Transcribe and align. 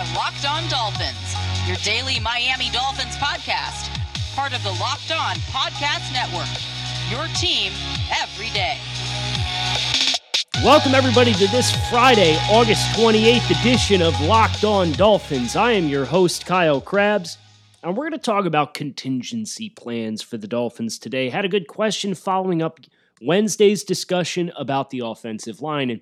are 0.00 0.14
Locked 0.14 0.46
On 0.48 0.66
Dolphins, 0.70 1.34
your 1.66 1.76
daily 1.78 2.18
Miami 2.20 2.70
Dolphins 2.70 3.16
podcast, 3.16 3.90
part 4.34 4.56
of 4.56 4.62
the 4.62 4.70
Locked 4.80 5.12
On 5.12 5.36
Podcast 5.52 6.10
Network. 6.14 6.48
Your 7.10 7.26
team 7.36 7.70
every 8.22 8.48
day. 8.48 8.78
Welcome, 10.64 10.94
everybody, 10.94 11.34
to 11.34 11.46
this 11.48 11.76
Friday, 11.90 12.38
August 12.48 12.86
28th 12.96 13.60
edition 13.60 14.00
of 14.00 14.18
Locked 14.22 14.64
On 14.64 14.90
Dolphins. 14.92 15.54
I 15.54 15.72
am 15.72 15.86
your 15.86 16.06
host, 16.06 16.46
Kyle 16.46 16.80
Crabbs, 16.80 17.36
and 17.82 17.94
we're 17.94 18.08
going 18.08 18.18
to 18.18 18.24
talk 18.24 18.46
about 18.46 18.72
contingency 18.72 19.68
plans 19.68 20.22
for 20.22 20.38
the 20.38 20.48
Dolphins 20.48 20.98
today. 20.98 21.28
Had 21.28 21.44
a 21.44 21.48
good 21.48 21.66
question 21.68 22.14
following 22.14 22.62
up 22.62 22.80
Wednesday's 23.20 23.84
discussion 23.84 24.50
about 24.56 24.88
the 24.88 25.00
offensive 25.00 25.60
line 25.60 25.90
and 25.90 26.00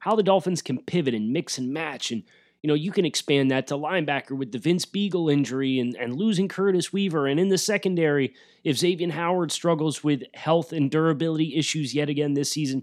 how 0.00 0.16
the 0.16 0.24
Dolphins 0.24 0.62
can 0.62 0.82
pivot 0.82 1.14
and 1.14 1.32
mix 1.32 1.58
and 1.58 1.72
match 1.72 2.10
and 2.10 2.24
you 2.66 2.68
know, 2.68 2.74
you 2.74 2.90
can 2.90 3.04
expand 3.04 3.52
that 3.52 3.68
to 3.68 3.74
linebacker 3.74 4.32
with 4.32 4.50
the 4.50 4.58
Vince 4.58 4.84
Biegel 4.84 5.32
injury 5.32 5.78
and, 5.78 5.94
and 5.94 6.16
losing 6.16 6.48
Curtis 6.48 6.92
Weaver. 6.92 7.28
And 7.28 7.38
in 7.38 7.48
the 7.48 7.58
secondary, 7.58 8.34
if 8.64 8.76
Xavier 8.76 9.12
Howard 9.12 9.52
struggles 9.52 10.02
with 10.02 10.24
health 10.34 10.72
and 10.72 10.90
durability 10.90 11.54
issues 11.54 11.94
yet 11.94 12.08
again 12.08 12.34
this 12.34 12.50
season. 12.50 12.82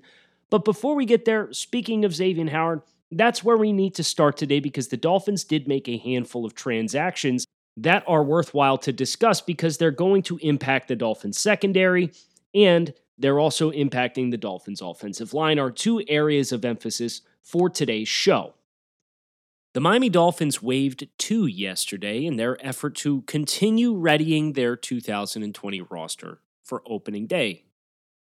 But 0.50 0.64
before 0.64 0.96
we 0.96 1.04
get 1.04 1.26
there, 1.26 1.52
speaking 1.52 2.06
of 2.06 2.16
Xavier 2.16 2.50
Howard, 2.50 2.84
that's 3.12 3.44
where 3.44 3.58
we 3.58 3.74
need 3.74 3.94
to 3.96 4.06
start 4.06 4.38
today 4.38 4.62
because 4.62 4.88
the 4.88 4.96
Dolphins 4.96 5.44
did 5.44 5.68
make 5.68 5.90
a 5.90 5.98
handful 5.98 6.46
of 6.46 6.56
transactions 6.56 7.46
that 7.76 8.06
are 8.08 8.24
worthwhile 8.24 8.78
to 8.78 8.94
discuss 8.94 9.42
because 9.42 9.78
they're 9.78 9.92
going 9.92 10.22
to 10.22 10.38
impact 10.38 10.88
the 10.88 10.96
Dolphins 10.96 11.38
secondary 11.38 12.10
and 12.56 12.94
they're 13.18 13.42
also 13.42 13.70
impacting 13.72 14.32
the 14.32 14.38
Dolphins 14.38 14.82
offensive 14.82 15.34
line, 15.34 15.60
are 15.60 15.72
two 15.72 16.02
areas 16.08 16.54
of 16.54 16.64
emphasis 16.64 17.20
for 17.42 17.70
today's 17.70 18.08
show. 18.08 18.54
The 19.74 19.82
Miami 19.82 20.10
Dolphins 20.10 20.62
waived 20.62 21.08
two 21.18 21.48
yesterday 21.48 22.28
in 22.28 22.36
their 22.36 22.64
effort 22.64 22.94
to 22.98 23.24
continue 23.24 23.96
readying 23.96 24.54
their 24.54 24.76
2020 24.76 25.82
roster 25.82 26.42
for 26.64 26.84
opening 26.86 27.26
day. 27.26 27.66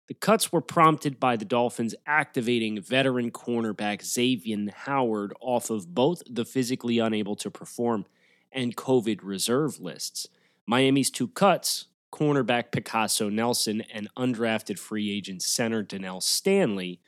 The 0.07 0.15
cuts 0.15 0.51
were 0.51 0.61
prompted 0.61 1.19
by 1.19 1.35
the 1.35 1.45
Dolphins 1.45 1.93
activating 2.07 2.81
veteran 2.81 3.29
cornerback 3.29 4.03
Xavier 4.03 4.71
Howard 4.85 5.35
off 5.39 5.69
of 5.69 5.93
both 5.93 6.23
the 6.27 6.43
physically 6.43 6.97
unable 6.97 7.35
to 7.35 7.51
perform 7.51 8.07
and 8.51 8.75
COVID 8.75 9.19
reserve 9.21 9.79
lists. 9.79 10.27
Miami's 10.65 11.11
two 11.11 11.27
cuts, 11.27 11.85
cornerback 12.11 12.71
Picasso 12.71 13.29
Nelson 13.29 13.81
and 13.93 14.09
undrafted 14.17 14.79
free 14.79 15.15
agent 15.15 15.43
center 15.43 15.83
Donell 15.83 16.19
Stanley, 16.19 16.99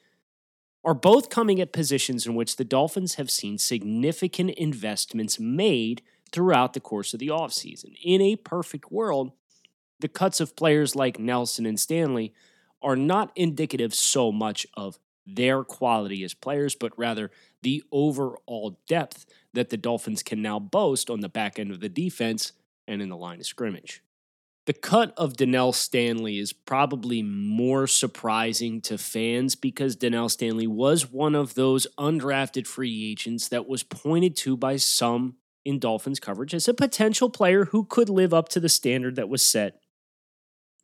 are 0.85 0.93
both 0.93 1.29
coming 1.29 1.59
at 1.59 1.73
positions 1.73 2.27
in 2.27 2.35
which 2.35 2.55
the 2.55 2.63
Dolphins 2.63 3.15
have 3.15 3.31
seen 3.31 3.57
significant 3.57 4.51
investments 4.51 5.39
made 5.39 6.03
throughout 6.31 6.73
the 6.73 6.79
course 6.79 7.11
of 7.13 7.19
the 7.19 7.29
offseason. 7.29 7.97
In 8.03 8.21
a 8.21 8.35
perfect 8.35 8.91
world, 8.91 9.31
the 9.99 10.07
cuts 10.07 10.39
of 10.39 10.55
players 10.55 10.95
like 10.95 11.17
Nelson 11.17 11.65
and 11.65 11.79
Stanley 11.79 12.33
are 12.83 12.95
not 12.95 13.31
indicative 13.35 13.95
so 13.95 14.31
much 14.31 14.67
of 14.75 14.99
their 15.25 15.63
quality 15.63 16.23
as 16.23 16.35
players, 16.35 16.75
but 16.75 16.97
rather 16.99 17.31
the 17.63 17.83
overall 17.91 18.79
depth 18.87 19.25
that 19.53 19.71
the 19.71 19.77
Dolphins 19.77 20.21
can 20.21 20.41
now 20.43 20.59
boast 20.59 21.09
on 21.09 21.21
the 21.21 21.29
back 21.29 21.57
end 21.57 21.71
of 21.71 21.79
the 21.79 21.89
defense 21.89 22.51
and 22.87 23.01
in 23.01 23.09
the 23.09 23.17
line 23.17 23.39
of 23.39 23.47
scrimmage. 23.47 24.03
The 24.65 24.73
cut 24.73 25.13
of 25.15 25.37
Donell 25.37 25.73
Stanley 25.73 26.39
is 26.39 26.51
probably 26.51 27.21
more 27.21 27.85
surprising 27.85 28.81
to 28.81 28.97
fans 28.97 29.55
because 29.55 29.95
Donell 29.95 30.27
Stanley 30.27 30.65
was 30.65 31.11
one 31.11 31.35
of 31.35 31.53
those 31.53 31.85
undrafted 31.99 32.65
free 32.65 33.11
agents 33.11 33.47
that 33.49 33.67
was 33.67 33.83
pointed 33.83 34.35
to 34.37 34.57
by 34.57 34.77
some 34.77 35.35
in 35.63 35.77
Dolphins 35.77 36.19
coverage 36.19 36.55
as 36.55 36.67
a 36.67 36.73
potential 36.73 37.29
player 37.29 37.65
who 37.65 37.85
could 37.85 38.09
live 38.09 38.33
up 38.33 38.49
to 38.49 38.59
the 38.59 38.69
standard 38.69 39.15
that 39.17 39.29
was 39.29 39.45
set 39.45 39.81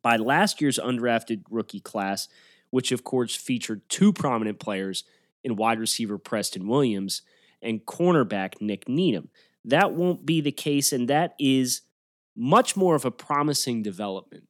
by 0.04 0.16
last 0.16 0.62
year's 0.62 0.80
undrafted 0.80 1.44
rookie 1.50 1.80
class, 1.80 2.28
which 2.70 2.92
of 2.92 3.04
course 3.04 3.36
featured 3.36 3.82
two 3.90 4.14
prominent 4.14 4.60
players 4.60 5.04
in 5.44 5.56
wide 5.56 5.80
receiver 5.80 6.20
Preston 6.20 6.68
Williams 6.68 7.24
and 7.64 7.86
cornerback 7.86 8.62
Nick 8.62 8.88
Needham. 8.88 9.30
That 9.66 9.94
won't 9.94 10.26
be 10.26 10.42
the 10.42 10.52
case, 10.52 10.92
and 10.92 11.08
that 11.08 11.36
is 11.40 11.82
much 12.36 12.76
more 12.76 12.96
of 12.96 13.06
a 13.06 13.12
promising 13.12 13.84
development 13.84 14.48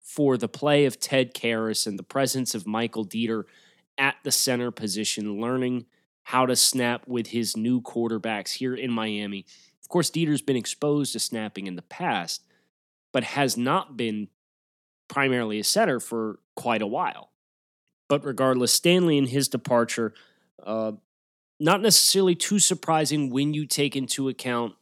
for 0.00 0.36
the 0.36 0.48
play 0.48 0.84
of 0.84 1.00
Ted 1.00 1.34
Karras 1.34 1.86
and 1.86 1.98
the 1.98 2.02
presence 2.02 2.54
of 2.54 2.66
Michael 2.66 3.04
Deiter 3.04 3.44
at 3.96 4.16
the 4.24 4.32
center 4.32 4.70
position, 4.70 5.40
learning 5.40 5.86
how 6.24 6.46
to 6.46 6.56
snap 6.56 7.06
with 7.06 7.28
his 7.28 7.56
new 7.56 7.80
quarterbacks 7.80 8.54
here 8.54 8.74
in 8.74 8.90
Miami. 8.90 9.44
Of 9.80 9.88
course, 9.88 10.10
Deiter's 10.10 10.42
been 10.42 10.56
exposed 10.56 11.12
to 11.12 11.20
snapping 11.20 11.66
in 11.66 11.76
the 11.76 11.82
past, 11.82 12.42
but 13.12 13.24
has 13.24 13.56
not 13.56 13.96
been 13.96 14.28
primarily 15.08 15.58
a 15.60 15.64
center 15.64 16.00
for 16.00 16.40
quite 16.56 16.82
a 16.82 16.86
while. 16.86 17.30
But 18.08 18.24
regardless, 18.24 18.72
Stanley 18.72 19.18
and 19.18 19.28
his 19.28 19.48
departure, 19.48 20.14
uh, 20.62 20.92
not 21.60 21.80
necessarily 21.80 22.34
too 22.34 22.58
surprising 22.58 23.30
when 23.30 23.54
you 23.54 23.66
take 23.66 23.96
into 23.96 24.28
account 24.28 24.74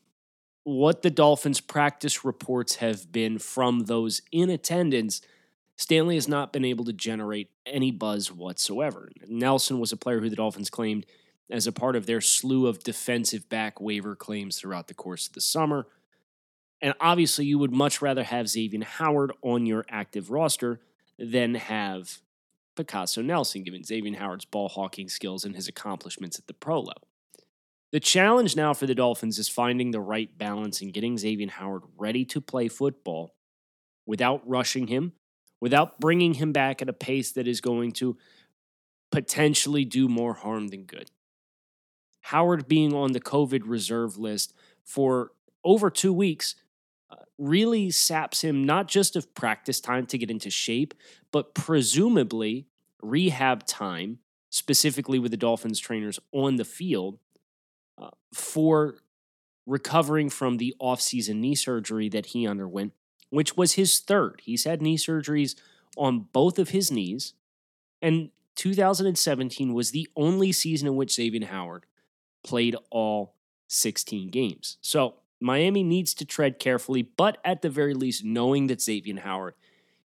what 0.65 1.03
the 1.03 1.11
Dolphins' 1.11 1.61
practice 1.61 2.25
reports 2.25 2.77
have 2.77 3.11
been 3.11 3.39
from 3.39 3.81
those 3.81 4.23
in 4.31 4.51
attendance, 4.51 5.21
Stanley 5.77 6.15
has 6.15 6.29
not 6.29 6.53
been 6.53 6.65
able 6.65 6.85
to 6.85 6.93
generate 6.93 7.51
any 7.67 7.91
buzz 7.91 8.31
whatsoever. 8.31 9.11
Nelson 9.27 9.81
was 9.81 9.93
a 9.93 9.97
player 9.97 10.21
who 10.21 10.31
the 10.31 10.37
Dolphins 10.37 10.71
claimed 10.71 11.07
as 11.51 11.67
a 11.67 11.73
part 11.73 11.97
of 11.97 12.07
their 12.07 12.21
slew 12.21 12.67
of 12.67 12.85
defensive 12.85 13.49
back 13.49 13.81
waiver 13.81 14.15
claims 14.15 14.59
throughout 14.59 14.89
the 14.89 14.95
course 14.95 15.27
of 15.27 15.33
the 15.35 15.41
summer. 15.41 15.87
And 16.81 16.95
obviously, 17.01 17.45
you 17.45 17.59
would 17.59 17.73
much 17.73 18.01
rather 18.01 18.25
have 18.25 18.49
Xavier 18.49 18.85
Howard 18.85 19.33
on 19.43 19.67
your 19.67 19.85
active 19.89 20.31
roster 20.31 20.81
than 21.19 21.55
have 21.55 22.21
Picasso 22.75 23.23
Nelson, 23.23 23.63
given 23.63 23.85
Xavier 23.85 24.17
Howard's 24.17 24.45
ball 24.45 24.69
hawking 24.69 25.09
skills 25.09 25.45
and 25.45 25.55
his 25.55 25.69
accomplishments 25.69 26.39
at 26.39 26.47
the 26.47 26.55
pro 26.55 26.81
level. 26.81 27.09
The 27.93 28.01
challenge 28.01 28.57
now 28.57 28.73
for 28.73 28.87
the 28.87 28.95
Dolphins 28.95 29.39
is 29.39 29.51
finding 29.51 29.91
the 29.91 30.01
right 30.01 30.37
balance 30.37 30.81
and 30.81 30.95
getting 30.95 31.19
Xavier 31.19 31.51
Howard 31.51 31.83
ready 31.99 32.25
to 32.27 32.41
play 32.41 32.69
football 32.69 33.35
without 34.07 34.49
rushing 34.49 34.87
him, 34.87 35.13
without 35.61 36.01
bringing 36.01 36.35
him 36.35 36.53
back 36.53 36.81
at 36.81 36.89
a 36.89 36.95
pace 36.95 37.33
that 37.33 37.47
is 37.47 37.61
going 37.61 37.93
to 37.93 38.17
potentially 39.11 39.85
do 39.85 40.09
more 40.09 40.33
harm 40.33 40.69
than 40.69 40.85
good. 40.85 41.11
Howard 42.23 42.67
being 42.67 42.95
on 42.95 43.13
the 43.13 43.21
COVID 43.21 43.63
reserve 43.67 44.17
list 44.17 44.55
for 44.83 45.33
over 45.63 45.91
two 45.91 46.15
weeks 46.15 46.55
uh, 47.11 47.17
really 47.37 47.91
saps 47.91 48.43
him 48.43 48.65
not 48.65 48.89
just 48.89 49.17
of 49.17 49.35
practice 49.35 49.81
time 49.81 50.07
to 50.07 50.17
get 50.17 50.31
into 50.31 50.49
shape, 50.49 50.95
but 51.31 51.55
presumably 51.55 52.67
rehab 53.03 53.67
time, 53.67 54.19
specifically 54.49 55.19
with 55.19 55.31
the 55.31 55.37
Dolphins 55.37 55.79
trainers 55.79 56.19
on 56.33 56.57
the 56.57 56.65
field 56.65 57.19
uh, 57.99 58.11
for 58.33 58.97
recovering 59.67 60.29
from 60.29 60.57
the 60.57 60.75
offseason 60.81 61.37
knee 61.37 61.55
surgery 61.55 62.09
that 62.09 62.27
he 62.27 62.47
underwent, 62.47 62.93
which 63.31 63.57
was 63.57 63.75
his 63.75 63.99
third. 63.99 64.41
He's 64.45 64.65
had 64.65 64.83
knee 64.83 64.97
surgeries 64.97 65.55
on 65.97 66.27
both 66.33 66.59
of 66.59 66.71
his 66.71 66.91
knees, 66.91 67.35
and 68.01 68.31
2017 68.57 69.73
was 69.73 69.91
the 69.91 70.09
only 70.17 70.53
season 70.53 70.89
in 70.89 70.97
which 70.97 71.15
Xavier 71.15 71.47
Howard 71.47 71.87
played 72.45 72.77
all 72.91 73.35
16 73.69 74.29
games. 74.29 74.77
So 74.81 75.15
Miami 75.41 75.83
needs 75.83 76.15
to 76.15 76.25
tread 76.25 76.59
carefully, 76.59 77.03
but 77.03 77.39
at 77.45 77.63
the 77.63 77.71
very 77.71 77.95
least, 77.95 78.25
knowing 78.25 78.67
that 78.67 78.83
Xavier 78.83 79.21
Howard 79.21 79.55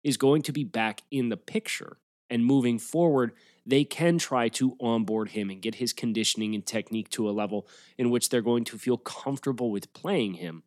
is 0.03 0.17
going 0.17 0.43
to 0.43 0.53
be 0.53 0.65
back 0.65 1.03
in 1.11 1.29
the 1.29 1.37
picture 1.37 1.97
and 2.35 2.45
moving 2.45 2.81
forward, 2.81 3.31
they 3.65 3.85
can 3.85 4.19
try 4.19 4.49
to 4.49 4.77
onboard 4.81 5.29
him 5.29 5.51
and 5.51 5.63
get 5.63 5.77
his 5.77 5.93
conditioning 5.93 6.53
and 6.53 6.67
technique 6.67 7.09
to 7.11 7.31
a 7.31 7.31
level 7.31 7.69
in 7.97 8.11
which 8.11 8.29
they're 8.29 8.43
going 8.43 8.65
to 8.65 8.77
feel 8.77 8.99
comfortable 8.99 9.71
with 9.71 9.93
playing 9.93 10.35
him. 10.35 10.65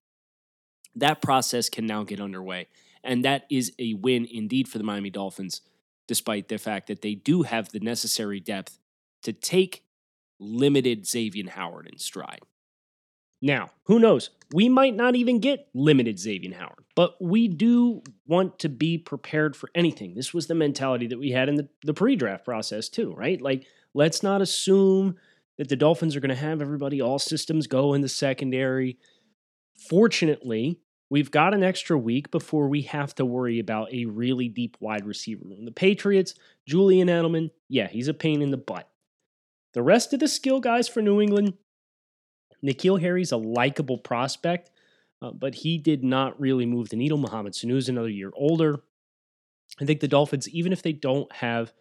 That 0.96 1.22
process 1.22 1.68
can 1.68 1.86
now 1.86 2.06
get 2.06 2.22
underway. 2.22 2.68
And 3.04 3.26
that 3.26 3.46
is 3.52 3.74
a 3.78 3.96
win 3.96 4.26
indeed 4.32 4.70
for 4.70 4.78
the 4.78 4.86
Miami 4.86 5.10
Dolphins, 5.10 5.60
despite 6.08 6.48
the 6.48 6.58
fact 6.58 6.88
that 6.88 7.02
they 7.02 7.16
do 7.16 7.44
have 7.44 7.70
the 7.70 7.82
necessary 7.82 8.40
depth 8.40 8.80
to 9.24 9.34
take 9.34 9.84
limited 10.40 11.06
Xavier 11.06 11.50
Howard 11.50 11.88
in 11.88 11.98
stride. 11.98 12.40
Now, 13.42 13.70
who 13.84 14.00
knows? 14.00 14.32
We 14.54 14.68
might 14.70 14.96
not 14.96 15.16
even 15.16 15.40
get 15.40 15.68
limited 15.74 16.20
Xavier 16.20 16.56
Howard, 16.56 16.86
but 16.96 17.22
we 17.22 17.48
do 17.48 18.02
want 18.26 18.60
to 18.60 18.70
be 18.70 18.98
prepared 18.98 19.56
for 19.56 19.70
anything. 19.76 20.16
This 20.16 20.34
was 20.34 20.48
the 20.48 20.56
mentality 20.56 21.08
that 21.08 21.20
we 21.20 21.32
had 21.32 21.50
in 21.50 21.56
the, 21.56 21.70
the 21.84 21.94
pre 21.94 22.16
draft 22.16 22.46
process, 22.46 22.90
too, 22.90 23.14
right? 23.14 23.40
Like, 23.40 23.66
let's 23.94 24.24
not 24.24 24.42
assume 24.42 25.18
that 25.58 25.70
the 25.70 25.76
Dolphins 25.76 26.16
are 26.16 26.20
going 26.20 26.30
to 26.30 26.36
have 26.36 26.62
everybody, 26.62 27.02
all 27.02 27.20
systems 27.20 27.68
go 27.68 27.94
in 27.94 28.02
the 28.02 28.10
secondary. 28.10 28.98
Fortunately, 29.90 30.80
we've 31.10 31.32
got 31.32 31.54
an 31.54 31.64
extra 31.64 31.98
week 31.98 32.32
before 32.32 32.68
we 32.68 32.84
have 32.84 33.14
to 33.16 33.26
worry 33.26 33.60
about 33.60 33.94
a 33.94 34.06
really 34.06 34.50
deep 34.50 34.78
wide 34.80 35.06
receiver 35.06 35.46
room. 35.46 35.66
The 35.66 35.72
Patriots, 35.72 36.36
Julian 36.66 37.08
Edelman, 37.08 37.52
yeah, 37.70 37.88
he's 37.88 38.08
a 38.08 38.14
pain 38.14 38.42
in 38.42 38.52
the 38.52 38.58
butt. 38.58 38.90
The 39.74 39.84
rest 39.84 40.14
of 40.14 40.20
the 40.20 40.28
skill 40.28 40.60
guys 40.60 40.88
for 40.88 41.02
New 41.02 41.22
England, 41.22 41.54
N'Keal 42.64 43.00
Harry's 43.02 43.32
a 43.32 43.38
likable 43.38 43.98
prospect, 43.98 44.72
uh, 45.22 45.32
but 45.32 45.56
he 45.56 45.78
did 45.78 46.04
not 46.04 46.40
really 46.40 46.66
move 46.66 46.90
the 46.90 46.96
needle. 46.96 47.18
Mohamed 47.18 47.56
is 47.64 47.90
another 47.90 48.10
year 48.10 48.32
older. 48.36 48.82
I 49.80 49.86
think 49.86 50.00
the 50.00 50.08
Dolphins, 50.08 50.50
even 50.50 50.72
if 50.72 50.82
they 50.82 50.94
don't 50.94 51.32
have 51.34 51.74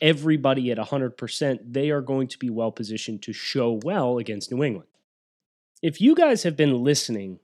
everybody 0.00 0.70
at 0.70 0.78
100%, 0.78 1.58
they 1.64 1.90
are 1.90 2.00
going 2.00 2.28
to 2.28 2.38
be 2.38 2.50
well 2.50 2.72
positioned 2.72 3.22
to 3.22 3.32
show 3.32 3.80
well 3.82 4.18
against 4.18 4.50
New 4.50 4.62
England. 4.62 4.88
If 5.82 6.00
you 6.00 6.14
guys 6.14 6.42
have 6.42 6.56
been 6.56 6.82
listening 6.82 7.40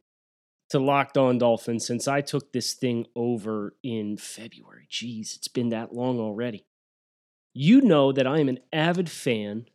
to 0.71 0.79
Locked 0.79 1.19
On 1.19 1.39
Dolphins 1.39 1.87
since 1.87 2.09
I 2.09 2.23
took 2.23 2.53
this 2.53 2.73
thing 2.73 3.07
over 3.15 3.75
in 3.83 4.17
February, 4.17 4.87
geez, 4.89 5.37
it's 5.37 5.49
been 5.49 5.69
that 5.71 5.95
long 5.95 6.19
already, 6.19 6.65
you 7.53 7.83
know 7.83 8.13
that 8.13 8.27
I 8.27 8.39
am 8.39 8.49
an 8.49 8.61
avid 8.73 9.11
fan 9.11 9.67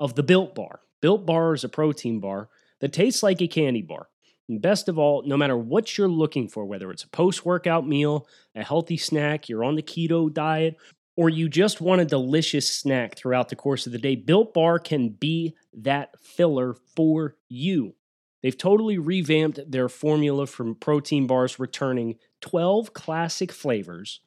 of 0.00 0.14
the 0.14 0.22
Built 0.22 0.54
Bar. 0.54 0.80
Built 1.06 1.24
Bar 1.24 1.54
is 1.54 1.62
a 1.62 1.68
protein 1.68 2.18
bar 2.18 2.48
that 2.80 2.92
tastes 2.92 3.22
like 3.22 3.40
a 3.40 3.46
candy 3.46 3.80
bar. 3.80 4.08
And 4.48 4.60
best 4.60 4.88
of 4.88 4.98
all, 4.98 5.22
no 5.24 5.36
matter 5.36 5.56
what 5.56 5.96
you're 5.96 6.08
looking 6.08 6.48
for, 6.48 6.64
whether 6.64 6.90
it's 6.90 7.04
a 7.04 7.08
post 7.08 7.46
workout 7.46 7.86
meal, 7.86 8.26
a 8.56 8.64
healthy 8.64 8.96
snack, 8.96 9.48
you're 9.48 9.62
on 9.62 9.76
the 9.76 9.84
keto 9.84 10.34
diet, 10.34 10.76
or 11.14 11.28
you 11.28 11.48
just 11.48 11.80
want 11.80 12.00
a 12.00 12.04
delicious 12.04 12.68
snack 12.68 13.16
throughout 13.16 13.50
the 13.50 13.54
course 13.54 13.86
of 13.86 13.92
the 13.92 14.00
day, 14.00 14.16
Built 14.16 14.52
Bar 14.52 14.80
can 14.80 15.10
be 15.10 15.54
that 15.74 16.20
filler 16.20 16.74
for 16.96 17.36
you. 17.48 17.94
They've 18.42 18.58
totally 18.58 18.98
revamped 18.98 19.60
their 19.70 19.88
formula 19.88 20.48
from 20.48 20.74
protein 20.74 21.28
bars, 21.28 21.60
returning 21.60 22.16
12 22.40 22.94
classic 22.94 23.52
flavors 23.52 24.22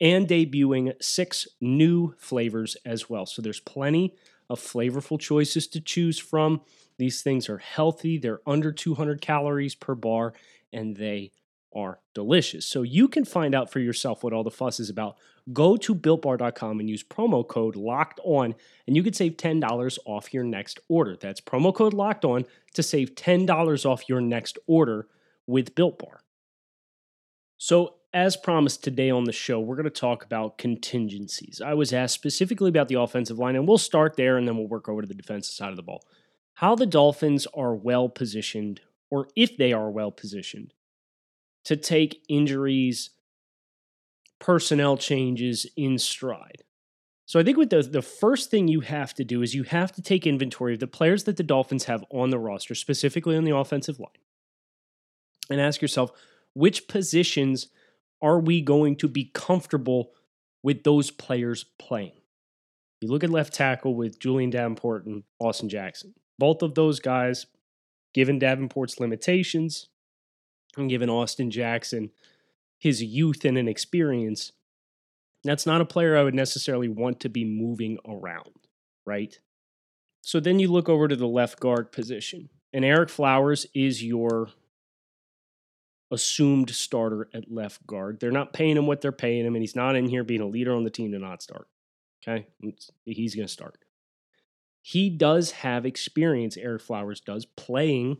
and 0.00 0.28
debuting 0.28 0.92
six 1.02 1.48
new 1.60 2.14
flavors 2.16 2.76
as 2.84 3.10
well. 3.10 3.26
So 3.26 3.42
there's 3.42 3.58
plenty 3.58 4.14
of 4.48 4.60
flavorful 4.60 5.18
choices 5.18 5.66
to 5.68 5.80
choose 5.80 6.18
from. 6.18 6.60
These 6.98 7.22
things 7.22 7.48
are 7.48 7.58
healthy, 7.58 8.18
they're 8.18 8.40
under 8.46 8.72
200 8.72 9.20
calories 9.20 9.74
per 9.74 9.94
bar, 9.94 10.32
and 10.72 10.96
they 10.96 11.32
are 11.74 12.00
delicious. 12.14 12.66
So 12.66 12.82
you 12.82 13.06
can 13.06 13.24
find 13.24 13.54
out 13.54 13.70
for 13.70 13.80
yourself 13.80 14.24
what 14.24 14.32
all 14.32 14.42
the 14.42 14.50
fuss 14.50 14.80
is 14.80 14.88
about. 14.88 15.16
Go 15.52 15.76
to 15.76 15.94
builtbar.com 15.94 16.80
and 16.80 16.88
use 16.88 17.04
promo 17.04 17.46
code 17.46 17.76
locked 17.76 18.18
on, 18.24 18.54
and 18.86 18.96
you 18.96 19.02
can 19.02 19.12
save 19.12 19.36
$10 19.36 19.98
off 20.06 20.32
your 20.32 20.42
next 20.42 20.80
order. 20.88 21.16
That's 21.16 21.40
promo 21.40 21.74
code 21.74 21.94
locked 21.94 22.24
on 22.24 22.46
to 22.74 22.82
save 22.82 23.14
$10 23.14 23.86
off 23.86 24.08
your 24.08 24.20
next 24.20 24.58
order 24.66 25.06
with 25.46 25.74
Built 25.74 25.98
Bar. 25.98 26.20
So, 27.58 27.95
as 28.12 28.36
promised 28.36 28.82
today 28.82 29.10
on 29.10 29.24
the 29.24 29.32
show, 29.32 29.60
we're 29.60 29.76
going 29.76 29.84
to 29.84 29.90
talk 29.90 30.24
about 30.24 30.58
contingencies. 30.58 31.60
I 31.64 31.74
was 31.74 31.92
asked 31.92 32.14
specifically 32.14 32.68
about 32.68 32.88
the 32.88 33.00
offensive 33.00 33.38
line, 33.38 33.56
and 33.56 33.66
we'll 33.66 33.78
start 33.78 34.16
there 34.16 34.36
and 34.36 34.46
then 34.46 34.56
we'll 34.56 34.68
work 34.68 34.88
over 34.88 35.02
to 35.02 35.08
the 35.08 35.14
defensive 35.14 35.54
side 35.54 35.70
of 35.70 35.76
the 35.76 35.82
ball. 35.82 36.02
How 36.54 36.74
the 36.74 36.86
Dolphins 36.86 37.46
are 37.54 37.74
well 37.74 38.08
positioned, 38.08 38.80
or 39.10 39.28
if 39.36 39.56
they 39.56 39.72
are 39.72 39.90
well 39.90 40.10
positioned, 40.10 40.72
to 41.64 41.76
take 41.76 42.22
injuries, 42.28 43.10
personnel 44.38 44.96
changes 44.96 45.66
in 45.76 45.98
stride. 45.98 46.62
So 47.26 47.40
I 47.40 47.42
think 47.42 47.58
with 47.58 47.70
the 47.70 47.82
the 47.82 48.02
first 48.02 48.50
thing 48.50 48.68
you 48.68 48.80
have 48.80 49.12
to 49.14 49.24
do 49.24 49.42
is 49.42 49.54
you 49.54 49.64
have 49.64 49.90
to 49.92 50.02
take 50.02 50.26
inventory 50.26 50.74
of 50.74 50.80
the 50.80 50.86
players 50.86 51.24
that 51.24 51.36
the 51.36 51.42
Dolphins 51.42 51.84
have 51.84 52.04
on 52.10 52.30
the 52.30 52.38
roster, 52.38 52.74
specifically 52.74 53.36
on 53.36 53.44
the 53.44 53.56
offensive 53.56 53.98
line. 53.98 54.08
And 55.50 55.60
ask 55.60 55.82
yourself, 55.82 56.12
which 56.54 56.88
positions 56.88 57.68
are 58.22 58.40
we 58.40 58.60
going 58.60 58.96
to 58.96 59.08
be 59.08 59.30
comfortable 59.32 60.12
with 60.62 60.84
those 60.84 61.10
players 61.10 61.64
playing? 61.78 62.12
You 63.00 63.08
look 63.08 63.24
at 63.24 63.30
left 63.30 63.52
tackle 63.52 63.94
with 63.94 64.18
Julian 64.18 64.50
Davenport 64.50 65.06
and 65.06 65.22
Austin 65.38 65.68
Jackson. 65.68 66.14
Both 66.38 66.62
of 66.62 66.74
those 66.74 66.98
guys, 66.98 67.46
given 68.14 68.38
Davenport's 68.38 68.98
limitations 68.98 69.88
and 70.76 70.88
given 70.88 71.10
Austin 71.10 71.50
Jackson 71.50 72.10
his 72.78 73.02
youth 73.02 73.44
and 73.44 73.56
inexperience, 73.56 74.52
that's 75.44 75.66
not 75.66 75.80
a 75.80 75.86
player 75.86 76.16
I 76.16 76.22
would 76.22 76.34
necessarily 76.34 76.88
want 76.88 77.20
to 77.20 77.28
be 77.28 77.44
moving 77.44 77.98
around, 78.06 78.50
right? 79.06 79.38
So 80.22 80.40
then 80.40 80.58
you 80.58 80.68
look 80.68 80.88
over 80.88 81.06
to 81.06 81.16
the 81.16 81.28
left 81.28 81.60
guard 81.60 81.92
position, 81.92 82.48
and 82.72 82.84
Ereck 82.84 83.10
Flowers 83.10 83.66
is 83.74 84.02
your 84.02 84.48
assumed 86.10 86.70
starter 86.70 87.28
at 87.34 87.50
left 87.50 87.86
guard. 87.86 88.20
They're 88.20 88.30
not 88.30 88.52
paying 88.52 88.76
him 88.76 88.86
what 88.86 89.00
they're 89.00 89.12
paying 89.12 89.44
him, 89.44 89.54
and 89.54 89.62
he's 89.62 89.76
not 89.76 89.96
in 89.96 90.08
here 90.08 90.24
being 90.24 90.40
a 90.40 90.46
leader 90.46 90.74
on 90.74 90.84
the 90.84 90.90
team 90.90 91.12
to 91.12 91.18
not 91.18 91.42
start. 91.42 91.68
Okay, 92.26 92.46
he's 93.04 93.34
going 93.34 93.46
to 93.46 93.52
start. 93.52 93.78
He 94.82 95.10
does 95.10 95.50
have 95.50 95.84
experience, 95.84 96.56
Ereck 96.56 96.80
Flowers 96.80 97.20
does, 97.20 97.44
playing 97.44 98.18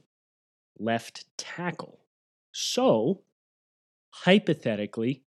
left 0.78 1.24
tackle. 1.36 2.00
So, 2.52 3.22
hypothetically, 4.10 5.22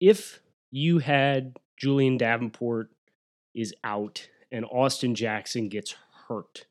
if 0.00 0.40
you 0.70 0.98
had 0.98 1.56
Julian 1.76 2.16
Davenport 2.16 2.90
is 3.54 3.74
out 3.84 4.28
and 4.50 4.64
Austin 4.64 5.14
Jackson 5.14 5.68
gets 5.68 5.94
hurt, 6.28 6.66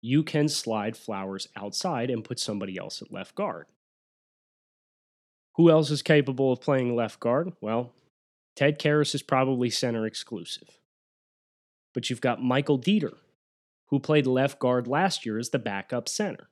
you 0.00 0.22
can 0.22 0.48
slide 0.48 0.96
Flowers 0.96 1.48
outside 1.56 2.10
and 2.10 2.24
put 2.24 2.38
somebody 2.38 2.76
else 2.78 3.02
at 3.02 3.12
left 3.12 3.34
guard. 3.34 3.66
Who 5.56 5.70
else 5.70 5.90
is 5.90 6.02
capable 6.02 6.52
of 6.52 6.60
playing 6.60 6.96
left 6.96 7.20
guard? 7.20 7.52
Well, 7.60 7.92
Ted 8.56 8.78
Karras 8.78 9.14
is 9.14 9.22
probably 9.22 9.70
center 9.70 10.06
exclusive. 10.06 10.78
But 11.94 12.08
you've 12.08 12.20
got 12.20 12.42
Michael 12.42 12.78
Deiter, 12.78 13.16
who 13.86 14.00
played 14.00 14.26
left 14.26 14.58
guard 14.58 14.86
last 14.86 15.26
year 15.26 15.38
as 15.38 15.50
the 15.50 15.58
backup 15.58 16.08
center. 16.08 16.48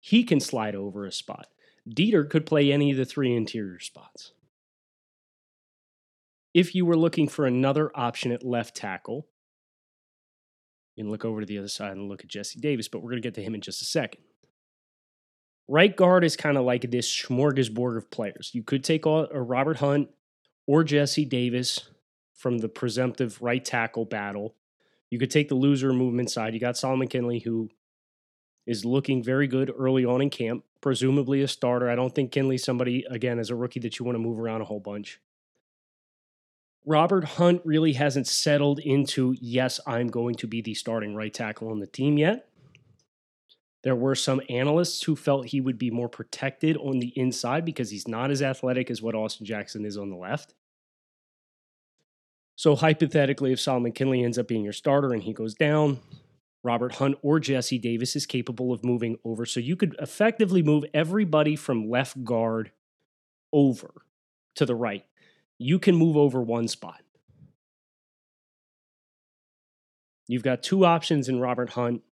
He 0.00 0.24
can 0.24 0.40
slide 0.40 0.74
over 0.74 1.06
a 1.06 1.12
spot. 1.12 1.46
Deiter 1.88 2.28
could 2.28 2.44
play 2.44 2.70
any 2.70 2.90
of 2.90 2.96
the 2.96 3.04
three 3.04 3.34
interior 3.34 3.80
spots. 3.80 4.32
If 6.52 6.74
you 6.74 6.84
were 6.84 6.96
looking 6.96 7.28
for 7.28 7.46
another 7.46 7.90
option 7.94 8.30
at 8.32 8.44
left 8.44 8.76
tackle, 8.76 9.26
you 10.94 11.04
can 11.04 11.10
look 11.10 11.24
over 11.24 11.40
to 11.40 11.46
the 11.46 11.58
other 11.58 11.68
side 11.68 11.92
and 11.92 12.08
look 12.08 12.22
at 12.22 12.28
Jesse 12.28 12.60
Davis, 12.60 12.88
but 12.88 12.98
we're 12.98 13.10
going 13.10 13.22
to 13.22 13.26
get 13.26 13.34
to 13.34 13.42
him 13.42 13.54
in 13.54 13.62
just 13.62 13.80
a 13.80 13.86
second. 13.86 14.22
Right 15.72 15.96
guard 15.96 16.22
is 16.22 16.36
kind 16.36 16.58
of 16.58 16.66
like 16.66 16.90
this 16.90 17.08
smorgasbord 17.10 17.96
of 17.96 18.10
players. 18.10 18.50
You 18.52 18.62
could 18.62 18.84
take 18.84 19.06
a 19.06 19.24
Robert 19.32 19.78
Hunt 19.78 20.10
or 20.66 20.84
Jesse 20.84 21.24
Davis 21.24 21.88
from 22.34 22.58
the 22.58 22.68
presumptive 22.68 23.40
right 23.40 23.64
tackle 23.64 24.04
battle. 24.04 24.54
You 25.08 25.18
could 25.18 25.30
take 25.30 25.48
the 25.48 25.54
loser 25.54 25.94
movement 25.94 26.30
side. 26.30 26.52
You 26.52 26.60
got 26.60 26.76
Solomon 26.76 27.08
Kindley, 27.08 27.38
who 27.38 27.70
is 28.66 28.84
looking 28.84 29.22
very 29.22 29.46
good 29.46 29.72
early 29.74 30.04
on 30.04 30.20
in 30.20 30.28
camp, 30.28 30.64
presumably 30.82 31.40
a 31.40 31.48
starter. 31.48 31.88
I 31.88 31.94
don't 31.94 32.14
think 32.14 32.32
Kindley's 32.32 32.62
somebody, 32.62 33.06
again, 33.08 33.38
as 33.38 33.48
a 33.48 33.56
rookie 33.56 33.80
that 33.80 33.98
you 33.98 34.04
want 34.04 34.16
to 34.16 34.22
move 34.22 34.38
around 34.38 34.60
a 34.60 34.66
whole 34.66 34.78
bunch. 34.78 35.20
Robert 36.84 37.24
Hunt 37.24 37.62
really 37.64 37.94
hasn't 37.94 38.26
settled 38.26 38.78
into, 38.78 39.34
yes, 39.40 39.80
I'm 39.86 40.08
going 40.08 40.34
to 40.34 40.46
be 40.46 40.60
the 40.60 40.74
starting 40.74 41.14
right 41.14 41.32
tackle 41.32 41.70
on 41.70 41.80
the 41.80 41.86
team 41.86 42.18
yet. 42.18 42.50
There 43.82 43.96
were 43.96 44.14
some 44.14 44.40
analysts 44.48 45.02
who 45.02 45.16
felt 45.16 45.46
he 45.46 45.60
would 45.60 45.78
be 45.78 45.90
more 45.90 46.08
protected 46.08 46.76
on 46.76 47.00
the 47.00 47.12
inside 47.16 47.64
because 47.64 47.90
he's 47.90 48.06
not 48.06 48.30
as 48.30 48.40
athletic 48.40 48.90
as 48.90 49.02
what 49.02 49.14
Austin 49.14 49.44
Jackson 49.44 49.84
is 49.84 49.98
on 49.98 50.10
the 50.10 50.16
left. 50.16 50.54
So, 52.54 52.76
hypothetically, 52.76 53.52
if 53.52 53.60
Solomon 53.60 53.92
Kindley 53.92 54.22
ends 54.22 54.38
up 54.38 54.46
being 54.46 54.62
your 54.62 54.72
starter 54.72 55.12
and 55.12 55.22
he 55.22 55.32
goes 55.32 55.54
down, 55.54 55.98
Robert 56.62 56.94
Hunt 56.94 57.18
or 57.22 57.40
Jesse 57.40 57.78
Davis 57.78 58.14
is 58.14 58.24
capable 58.24 58.72
of 58.72 58.84
moving 58.84 59.18
over. 59.24 59.44
So, 59.46 59.58
you 59.58 59.74
could 59.74 59.96
effectively 59.98 60.62
move 60.62 60.84
everybody 60.94 61.56
from 61.56 61.90
left 61.90 62.22
guard 62.22 62.70
over 63.52 63.90
to 64.54 64.66
the 64.66 64.76
right. 64.76 65.04
You 65.58 65.80
can 65.80 65.96
move 65.96 66.16
over 66.16 66.40
one 66.40 66.68
spot. 66.68 67.00
You've 70.28 70.44
got 70.44 70.62
two 70.62 70.84
options 70.84 71.28
in 71.28 71.40
Robert 71.40 71.70
Hunt 71.70 72.02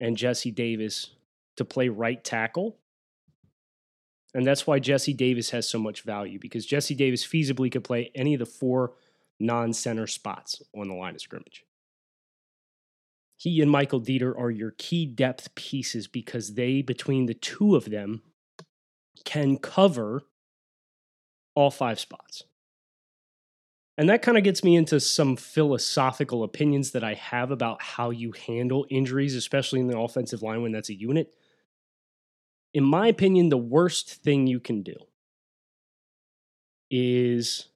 and 0.00 0.16
Jesse 0.16 0.50
Davis 0.50 1.10
to 1.56 1.64
play 1.64 1.88
right 1.88 2.22
tackle. 2.22 2.76
And 4.34 4.46
that's 4.46 4.66
why 4.66 4.78
Jesse 4.78 5.12
Davis 5.12 5.50
has 5.50 5.68
so 5.68 5.78
much 5.78 6.02
value 6.02 6.38
because 6.38 6.64
Jesse 6.64 6.94
Davis 6.94 7.26
feasibly 7.26 7.70
could 7.70 7.84
play 7.84 8.10
any 8.14 8.34
of 8.34 8.38
the 8.38 8.46
four 8.46 8.92
non 9.38 9.72
center 9.72 10.06
spots 10.06 10.62
on 10.76 10.88
the 10.88 10.94
line 10.94 11.14
of 11.14 11.20
scrimmage. 11.20 11.64
He 13.36 13.60
and 13.62 13.70
Michael 13.70 14.00
Dieter 14.00 14.38
are 14.38 14.50
your 14.50 14.74
key 14.76 15.06
depth 15.06 15.54
pieces 15.54 16.06
because 16.06 16.54
they, 16.54 16.82
between 16.82 17.26
the 17.26 17.34
two 17.34 17.74
of 17.74 17.90
them, 17.90 18.22
can 19.24 19.56
cover 19.56 20.22
all 21.54 21.70
five 21.70 21.98
spots. 21.98 22.44
And 24.00 24.08
that 24.08 24.22
kind 24.22 24.38
of 24.38 24.44
gets 24.44 24.64
me 24.64 24.76
into 24.76 24.98
some 24.98 25.36
philosophical 25.36 26.42
opinions 26.42 26.92
that 26.92 27.04
I 27.04 27.12
have 27.12 27.50
about 27.50 27.82
how 27.82 28.08
you 28.08 28.32
handle 28.46 28.86
injuries, 28.88 29.34
especially 29.34 29.78
in 29.78 29.88
the 29.88 29.98
offensive 29.98 30.40
line 30.40 30.62
when 30.62 30.72
that's 30.72 30.88
a 30.88 30.94
unit. 30.94 31.34
In 32.72 32.82
my 32.82 33.08
opinion, 33.08 33.50
the 33.50 33.58
worst 33.58 34.10
thing 34.10 34.46
you 34.46 34.58
can 34.58 34.82
do 34.82 34.94
is 36.90 37.68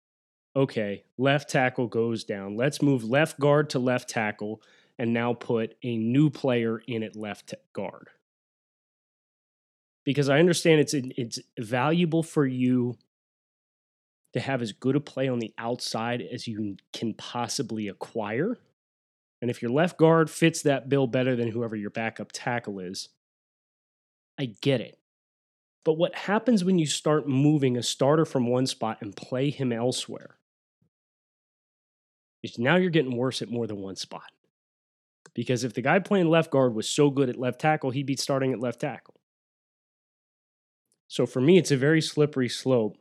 okay, 0.57 1.05
left 1.19 1.51
tackle 1.51 1.89
goes 1.89 2.25
down. 2.25 2.57
Let's 2.57 2.81
move 2.81 3.05
left 3.05 3.39
guard 3.39 3.69
to 3.71 3.79
left 3.79 4.09
tackle. 4.09 4.63
and 4.99 5.13
now 5.13 5.35
put 5.35 5.75
a 5.83 5.99
new 5.99 6.31
player 6.31 6.81
in 6.87 7.03
at 7.03 7.17
left 7.17 7.53
guard. 7.75 8.09
Because 10.05 10.31
I 10.31 10.39
understand 10.39 10.81
it's 10.81 10.95
it's 10.95 11.39
valuable 11.59 12.23
for 12.23 12.47
you 12.47 12.97
to 14.35 14.41
have 14.41 14.61
as 14.61 14.73
good 14.73 14.97
a 14.97 15.01
play 15.01 15.29
on 15.29 15.39
the 15.39 15.55
outside 15.59 16.21
as 16.21 16.47
you 16.47 16.77
can 16.93 17.15
possibly 17.15 17.89
acquire. 17.89 18.59
And 19.41 19.51
if 19.51 19.63
your 19.63 19.71
left 19.71 19.97
guard 19.97 20.29
fits 20.29 20.63
that 20.63 20.89
bill 20.89 21.07
better 21.07 21.37
than 21.37 21.49
whoever 21.49 21.77
your 21.77 21.91
backup 21.91 22.33
tackle 22.33 22.81
is, 22.81 23.11
I 24.39 24.55
get 24.61 24.81
it. 24.81 24.99
But 25.85 25.99
what 25.99 26.17
happens 26.17 26.65
when 26.65 26.79
you 26.79 26.87
start 26.87 27.29
moving 27.29 27.77
a 27.77 27.83
starter 27.83 28.25
from 28.25 28.49
one 28.49 28.67
spot 28.67 28.99
and 29.01 29.15
play 29.15 29.51
him 29.51 29.73
elsewhere? 29.73 30.39
Is 32.43 32.59
now 32.59 32.77
you're 32.77 32.91
getting 32.91 33.17
worse 33.17 33.41
at 33.41 33.51
more 33.51 33.69
than 33.69 33.81
one 33.81 33.97
spot. 33.97 34.33
Because 35.33 35.63
if 35.63 35.75
the 35.75 35.83
guy 35.83 36.01
playing 36.01 36.29
left 36.29 36.51
guard 36.51 36.75
was 36.75 36.89
so 36.89 37.11
good 37.11 37.29
at 37.29 37.39
left 37.39 37.61
tackle, 37.61 37.91
he'd 37.91 38.07
be 38.07 38.17
starting 38.17 38.53
at 38.53 38.61
left 38.61 38.81
tackle. 38.81 39.15
So 41.07 41.25
for 41.25 41.41
me, 41.41 41.59
it's 41.59 41.71
a 41.71 41.77
very 41.77 42.01
slippery 42.01 42.49
slope 42.49 42.97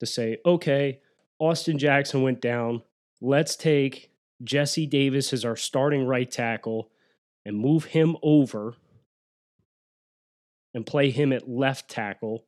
to 0.00 0.06
say, 0.06 0.38
okay, 0.44 1.00
Austin 1.38 1.78
Jackson 1.78 2.22
went 2.22 2.40
down. 2.40 2.82
Let's 3.20 3.56
take 3.56 4.10
Jesse 4.42 4.86
Davis 4.86 5.32
as 5.32 5.44
our 5.44 5.56
starting 5.56 6.04
right 6.04 6.30
tackle 6.30 6.90
and 7.44 7.56
move 7.56 7.84
him 7.84 8.16
over 8.22 8.74
and 10.74 10.86
play 10.86 11.10
him 11.10 11.32
at 11.32 11.48
left 11.48 11.88
tackle 11.88 12.44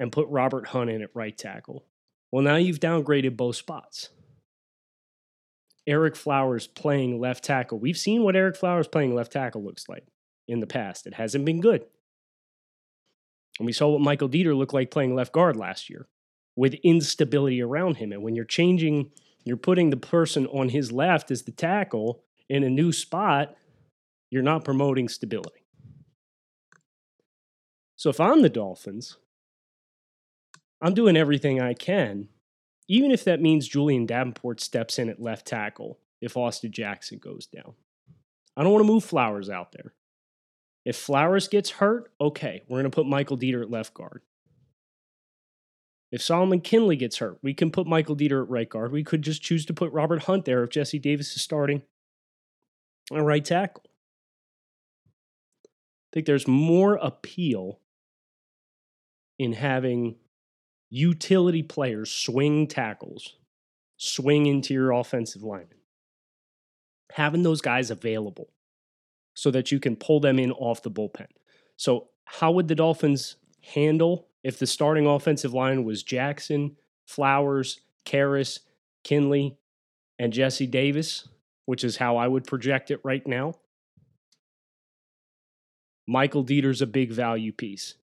and 0.00 0.12
put 0.12 0.28
Robert 0.28 0.68
Hunt 0.68 0.90
in 0.90 1.02
at 1.02 1.14
right 1.14 1.36
tackle. 1.36 1.84
Well, 2.30 2.42
now 2.42 2.56
you've 2.56 2.80
downgraded 2.80 3.36
both 3.36 3.56
spots. 3.56 4.10
Ereck 5.88 6.16
Flowers 6.16 6.66
playing 6.66 7.18
left 7.18 7.42
tackle. 7.44 7.78
We've 7.78 7.96
seen 7.96 8.22
what 8.22 8.34
Ereck 8.34 8.56
Flowers 8.56 8.86
playing 8.88 9.14
left 9.14 9.32
tackle 9.32 9.64
looks 9.64 9.88
like 9.88 10.04
in 10.46 10.60
the 10.60 10.66
past. 10.66 11.06
It 11.06 11.14
hasn't 11.14 11.46
been 11.46 11.60
good. 11.60 11.86
And 13.58 13.66
we 13.66 13.72
saw 13.72 13.88
what 13.88 14.02
Michael 14.02 14.28
Deiter 14.28 14.56
looked 14.56 14.74
like 14.74 14.90
playing 14.90 15.14
left 15.14 15.32
guard 15.32 15.56
last 15.56 15.88
year 15.88 16.06
with 16.58 16.74
instability 16.82 17.62
around 17.62 17.98
him. 17.98 18.10
And 18.10 18.20
when 18.20 18.34
you're 18.34 18.44
changing, 18.44 19.12
you're 19.44 19.56
putting 19.56 19.90
the 19.90 19.96
person 19.96 20.44
on 20.48 20.70
his 20.70 20.90
left 20.90 21.30
as 21.30 21.44
the 21.44 21.52
tackle 21.52 22.24
in 22.48 22.64
a 22.64 22.68
new 22.68 22.90
spot, 22.90 23.54
you're 24.28 24.42
not 24.42 24.64
promoting 24.64 25.08
stability. 25.08 25.64
So 27.94 28.10
if 28.10 28.18
I'm 28.18 28.42
the 28.42 28.48
Dolphins, 28.48 29.18
I'm 30.82 30.94
doing 30.94 31.16
everything 31.16 31.60
I 31.60 31.74
can, 31.74 32.26
even 32.88 33.12
if 33.12 33.22
that 33.22 33.40
means 33.40 33.68
Julian 33.68 34.04
Davenport 34.04 34.60
steps 34.60 34.98
in 34.98 35.08
at 35.08 35.22
left 35.22 35.46
tackle 35.46 36.00
if 36.20 36.36
Austin 36.36 36.72
Jackson 36.72 37.20
goes 37.20 37.46
down. 37.46 37.74
I 38.56 38.64
don't 38.64 38.72
want 38.72 38.84
to 38.84 38.92
move 38.92 39.04
Flowers 39.04 39.48
out 39.48 39.70
there. 39.70 39.94
If 40.84 40.96
Flowers 40.96 41.46
gets 41.46 41.70
hurt, 41.70 42.10
okay, 42.20 42.64
we're 42.66 42.80
going 42.80 42.90
to 42.90 42.96
put 42.96 43.06
Michael 43.06 43.38
Deiter 43.38 43.62
at 43.62 43.70
left 43.70 43.94
guard. 43.94 44.22
If 46.10 46.22
Solomon 46.22 46.60
Kindley 46.60 46.96
gets 46.96 47.18
hurt, 47.18 47.38
we 47.42 47.52
can 47.52 47.70
put 47.70 47.86
Michael 47.86 48.16
Deiter 48.16 48.42
at 48.42 48.48
right 48.48 48.68
guard. 48.68 48.92
We 48.92 49.04
could 49.04 49.22
just 49.22 49.42
choose 49.42 49.66
to 49.66 49.74
put 49.74 49.92
Robert 49.92 50.22
Hunt 50.22 50.44
there 50.44 50.64
if 50.64 50.70
Jesse 50.70 50.98
Davis 50.98 51.36
is 51.36 51.42
starting 51.42 51.82
a 53.10 53.22
right 53.22 53.44
tackle. 53.44 53.84
I 55.66 56.08
think 56.14 56.26
there's 56.26 56.48
more 56.48 56.94
appeal 56.94 57.80
in 59.38 59.52
having 59.52 60.16
utility 60.90 61.62
players 61.62 62.10
swing 62.10 62.66
tackles, 62.66 63.36
swing 63.98 64.46
interior 64.46 64.92
offensive 64.92 65.42
linemen. 65.42 65.78
Having 67.12 67.42
those 67.42 67.60
guys 67.60 67.90
available 67.90 68.48
so 69.34 69.50
that 69.50 69.70
you 69.70 69.80
can 69.80 69.96
pull 69.96 70.20
them 70.20 70.38
in 70.38 70.52
off 70.52 70.82
the 70.82 70.90
bullpen. 70.90 71.26
So, 71.76 72.08
how 72.24 72.50
would 72.52 72.68
the 72.68 72.74
Dolphins 72.74 73.36
handle 73.62 74.27
if 74.42 74.58
the 74.58 74.66
starting 74.66 75.06
offensive 75.06 75.52
line 75.52 75.84
was 75.84 76.02
Jackson, 76.02 76.76
Flowers, 77.06 77.80
Karras, 78.04 78.60
Kindley, 79.04 79.56
and 80.18 80.32
Jesse 80.32 80.66
Davis, 80.66 81.28
which 81.66 81.84
is 81.84 81.96
how 81.96 82.16
I 82.16 82.28
would 82.28 82.44
project 82.44 82.90
it 82.90 83.00
right 83.04 83.26
now, 83.26 83.54
Michael 86.06 86.44
Deiter's 86.44 86.80
a 86.80 86.86
big 86.86 87.12
value 87.12 87.52
piece. 87.52 87.94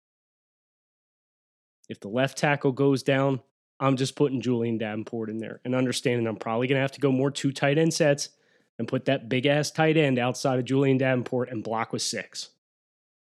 If 1.89 1.99
the 1.99 2.07
left 2.07 2.37
tackle 2.37 2.71
goes 2.71 3.03
down, 3.03 3.41
I'm 3.79 3.97
just 3.97 4.15
putting 4.15 4.41
Julian 4.41 4.77
Davenport 4.77 5.29
in 5.29 5.39
there 5.39 5.59
and 5.65 5.75
understanding 5.75 6.27
I'm 6.27 6.37
probably 6.37 6.67
going 6.67 6.77
to 6.77 6.81
have 6.81 6.93
to 6.93 7.01
go 7.01 7.11
more 7.11 7.31
two 7.31 7.51
tight 7.51 7.77
end 7.77 7.93
sets 7.93 8.29
and 8.77 8.87
put 8.87 9.05
that 9.05 9.29
big 9.29 9.45
ass 9.45 9.71
tight 9.71 9.97
end 9.97 10.19
outside 10.19 10.59
of 10.59 10.65
Julian 10.65 10.97
Davenport 10.97 11.49
and 11.49 11.63
block 11.63 11.93
with 11.93 12.01
six. 12.01 12.49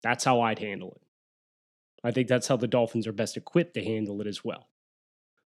That's 0.04 0.24
how 0.24 0.42
I'd 0.42 0.60
handle 0.60 0.94
it. 0.96 1.05
I 2.06 2.12
think 2.12 2.28
that's 2.28 2.48
how 2.48 2.56
the 2.56 2.68
Dolphins 2.68 3.08
are 3.08 3.12
best 3.12 3.36
equipped 3.36 3.74
to 3.74 3.84
handle 3.84 4.22
it 4.22 4.28
as 4.28 4.46
well. 4.46 4.70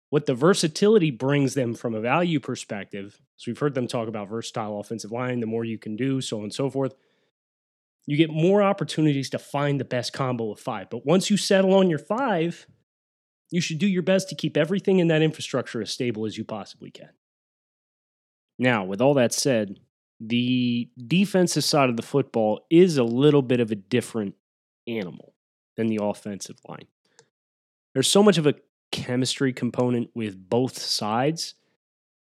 What 0.10 0.26
the 0.26 0.34
versatility 0.34 1.12
brings 1.12 1.54
them 1.54 1.74
from 1.74 1.94
a 1.94 2.00
value 2.00 2.40
perspective, 2.40 3.20
so 3.36 3.52
we've 3.52 3.60
heard 3.60 3.74
them 3.76 3.88
talk 3.88 4.08
about 4.08 4.30
versatile 4.30 4.80
offensive 4.80 5.12
line, 5.12 5.42
the 5.42 5.48
more 5.48 5.66
you 5.66 5.78
can 5.78 5.98
do, 5.98 6.22
so 6.22 6.38
on 6.38 6.44
and 6.44 6.54
so 6.54 6.70
forth. 6.70 6.96
You 8.08 8.16
get 8.16 8.30
more 8.30 8.64
opportunities 8.64 9.30
to 9.32 9.40
find 9.40 9.80
the 9.80 9.86
best 9.86 10.14
combo 10.14 10.52
of 10.52 10.60
five. 10.60 10.90
But 10.90 11.06
once 11.06 11.30
you 11.30 11.36
settle 11.36 11.74
on 11.74 11.90
your 11.90 12.00
five, 12.00 12.66
you 13.52 13.60
should 13.60 13.80
do 13.80 13.88
your 13.88 14.04
best 14.04 14.30
to 14.30 14.36
keep 14.36 14.56
everything 14.56 15.00
in 15.00 15.10
that 15.10 15.22
infrastructure 15.22 15.82
as 15.82 15.92
stable 15.92 16.26
as 16.26 16.38
you 16.38 16.46
possibly 16.46 16.90
can. 16.90 17.10
Now, 18.58 18.86
with 18.86 19.02
all 19.02 19.16
that 19.16 19.34
said, 19.34 19.80
the 20.22 20.90
defensive 20.96 21.66
side 21.66 21.90
of 21.90 21.98
the 21.98 22.02
football 22.02 22.66
is 22.70 22.98
a 22.98 23.04
little 23.04 23.42
bit 23.42 23.60
of 23.60 23.72
a 23.72 23.76
different 23.76 24.36
animal 24.88 25.35
than 25.76 25.88
the 25.88 26.00
offensive 26.02 26.58
line. 26.68 26.88
There's 27.94 28.10
so 28.10 28.24
much 28.24 28.38
of 28.38 28.48
a 28.48 28.56
chemistry 28.92 29.54
component 29.54 30.10
with 30.14 30.50
both 30.50 30.78
sides, 30.78 31.56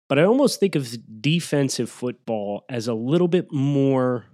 but 0.09 0.19
I 0.19 0.25
almost 0.25 0.61
think 0.61 0.75
of 0.75 0.95
defensive 1.21 1.91
football 1.91 2.65
as 2.69 2.89
a 2.89 2.95
little 2.95 3.29
bit 3.29 3.53
more 3.53 4.27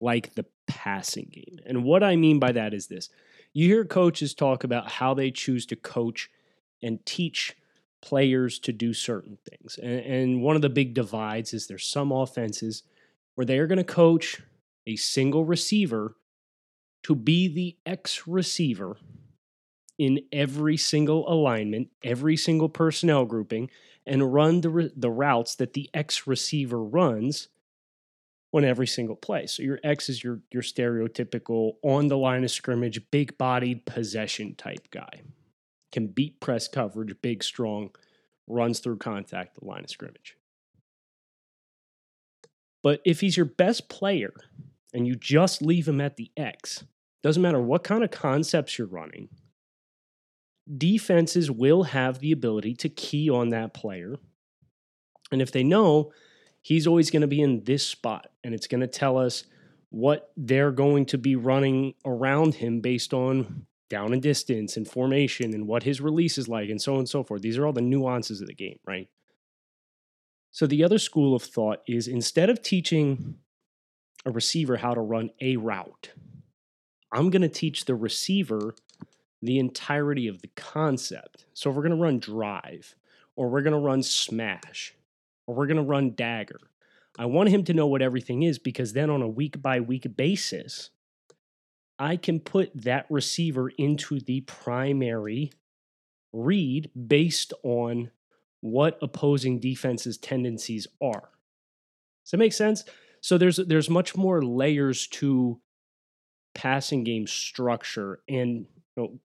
like 0.00 0.34
the 0.34 0.46
passing 0.66 1.28
game. 1.32 1.58
And 1.66 1.84
what 1.84 2.02
I 2.02 2.16
mean 2.16 2.38
by 2.38 2.52
that 2.52 2.74
is 2.74 2.86
this 2.86 3.10
you 3.52 3.68
hear 3.68 3.84
coaches 3.84 4.34
talk 4.34 4.64
about 4.64 4.90
how 4.90 5.14
they 5.14 5.30
choose 5.30 5.66
to 5.66 5.76
coach 5.76 6.28
and 6.82 7.04
teach 7.06 7.56
players 8.02 8.58
to 8.58 8.72
do 8.72 8.92
certain 8.92 9.38
things. 9.48 9.78
And, 9.82 10.00
and 10.00 10.42
one 10.42 10.56
of 10.56 10.62
the 10.62 10.68
big 10.68 10.92
divides 10.92 11.54
is 11.54 11.66
there's 11.66 11.86
some 11.86 12.12
offenses 12.12 12.82
where 13.34 13.44
they 13.44 13.58
are 13.58 13.66
going 13.66 13.78
to 13.78 13.84
coach 13.84 14.42
a 14.86 14.96
single 14.96 15.44
receiver 15.44 16.16
to 17.04 17.14
be 17.14 17.48
the 17.48 17.76
X 17.86 18.26
receiver 18.26 18.96
in 19.98 20.20
every 20.32 20.76
single 20.76 21.30
alignment, 21.32 21.88
every 22.02 22.36
single 22.36 22.68
personnel 22.68 23.24
grouping, 23.24 23.70
and 24.04 24.34
run 24.34 24.60
the, 24.60 24.70
re- 24.70 24.92
the 24.96 25.10
routes 25.10 25.54
that 25.54 25.72
the 25.74 25.88
X 25.94 26.26
receiver 26.26 26.82
runs 26.82 27.48
on 28.52 28.64
every 28.64 28.86
single 28.86 29.16
play. 29.16 29.46
So 29.46 29.62
your 29.62 29.80
X 29.82 30.08
is 30.08 30.22
your, 30.22 30.40
your 30.52 30.62
stereotypical 30.62 31.74
on 31.82 32.08
the 32.08 32.16
line 32.16 32.44
of 32.44 32.50
scrimmage, 32.50 33.00
big 33.10 33.36
bodied 33.38 33.84
possession 33.84 34.54
type 34.54 34.90
guy. 34.90 35.22
Can 35.92 36.08
beat 36.08 36.40
press 36.40 36.68
coverage, 36.68 37.14
big, 37.22 37.44
strong, 37.44 37.90
runs 38.46 38.80
through 38.80 38.98
contact 38.98 39.58
the 39.58 39.64
line 39.64 39.84
of 39.84 39.90
scrimmage. 39.90 40.36
But 42.82 43.00
if 43.04 43.20
he's 43.20 43.36
your 43.36 43.46
best 43.46 43.88
player 43.88 44.34
and 44.92 45.06
you 45.06 45.16
just 45.16 45.62
leave 45.62 45.88
him 45.88 46.00
at 46.00 46.16
the 46.16 46.30
X, 46.36 46.84
doesn't 47.24 47.42
matter 47.42 47.58
what 47.58 47.82
kind 47.82 48.04
of 48.04 48.10
concepts 48.10 48.76
you're 48.76 48.86
running, 48.86 49.30
defenses 50.76 51.50
will 51.50 51.84
have 51.84 52.18
the 52.18 52.32
ability 52.32 52.74
to 52.74 52.90
key 52.90 53.30
on 53.30 53.48
that 53.48 53.72
player. 53.72 54.16
And 55.32 55.40
if 55.40 55.50
they 55.50 55.64
know 55.64 56.12
he's 56.60 56.86
always 56.86 57.10
going 57.10 57.22
to 57.22 57.26
be 57.26 57.40
in 57.40 57.64
this 57.64 57.86
spot, 57.86 58.30
and 58.44 58.52
it's 58.54 58.66
going 58.66 58.82
to 58.82 58.86
tell 58.86 59.16
us 59.16 59.44
what 59.88 60.32
they're 60.36 60.70
going 60.70 61.06
to 61.06 61.16
be 61.16 61.34
running 61.34 61.94
around 62.04 62.56
him 62.56 62.80
based 62.80 63.14
on 63.14 63.64
down 63.88 64.12
and 64.12 64.20
distance 64.20 64.76
and 64.76 64.86
formation 64.86 65.54
and 65.54 65.66
what 65.66 65.84
his 65.84 66.02
release 66.02 66.36
is 66.36 66.46
like 66.46 66.68
and 66.68 66.82
so 66.82 66.92
on 66.92 66.98
and 66.98 67.08
so 67.08 67.24
forth. 67.24 67.40
These 67.40 67.56
are 67.56 67.64
all 67.64 67.72
the 67.72 67.80
nuances 67.80 68.42
of 68.42 68.48
the 68.48 68.54
game, 68.54 68.78
right? 68.86 69.08
So 70.50 70.66
the 70.66 70.84
other 70.84 70.98
school 70.98 71.34
of 71.34 71.42
thought 71.42 71.80
is 71.86 72.06
instead 72.06 72.50
of 72.50 72.60
teaching 72.60 73.36
a 74.26 74.30
receiver 74.30 74.76
how 74.76 74.92
to 74.92 75.00
run 75.00 75.30
a 75.40 75.56
route, 75.56 76.10
I'm 77.14 77.30
going 77.30 77.42
to 77.42 77.48
teach 77.48 77.84
the 77.84 77.94
receiver 77.94 78.74
the 79.40 79.58
entirety 79.58 80.26
of 80.26 80.42
the 80.42 80.50
concept. 80.56 81.44
So 81.54 81.70
if 81.70 81.76
we're 81.76 81.82
going 81.82 81.96
to 81.96 82.02
run 82.02 82.18
drive, 82.18 82.96
or 83.36 83.48
we're 83.48 83.62
going 83.62 83.74
to 83.74 83.78
run 83.78 84.02
smash, 84.02 84.94
or 85.46 85.54
we're 85.54 85.66
going 85.66 85.76
to 85.76 85.82
run 85.82 86.14
dagger, 86.14 86.60
I 87.16 87.26
want 87.26 87.50
him 87.50 87.62
to 87.64 87.74
know 87.74 87.86
what 87.86 88.02
everything 88.02 88.42
is 88.42 88.58
because 88.58 88.92
then 88.92 89.10
on 89.10 89.22
a 89.22 89.28
week 89.28 89.62
by 89.62 89.80
week 89.80 90.16
basis, 90.16 90.90
I 91.98 92.16
can 92.16 92.40
put 92.40 92.70
that 92.82 93.06
receiver 93.08 93.70
into 93.78 94.18
the 94.18 94.40
primary 94.40 95.52
read 96.32 96.90
based 97.06 97.52
on 97.62 98.10
what 98.60 98.98
opposing 99.00 99.60
defenses' 99.60 100.18
tendencies 100.18 100.88
are. 101.00 101.30
Does 102.24 102.30
that 102.32 102.38
make 102.38 102.52
sense? 102.52 102.84
So 103.20 103.38
there's 103.38 103.56
there's 103.56 103.88
much 103.88 104.16
more 104.16 104.42
layers 104.42 105.06
to 105.08 105.60
passing 106.54 107.04
game 107.04 107.26
structure 107.26 108.20
and 108.28 108.66
you 108.96 109.02
know, 109.02 109.18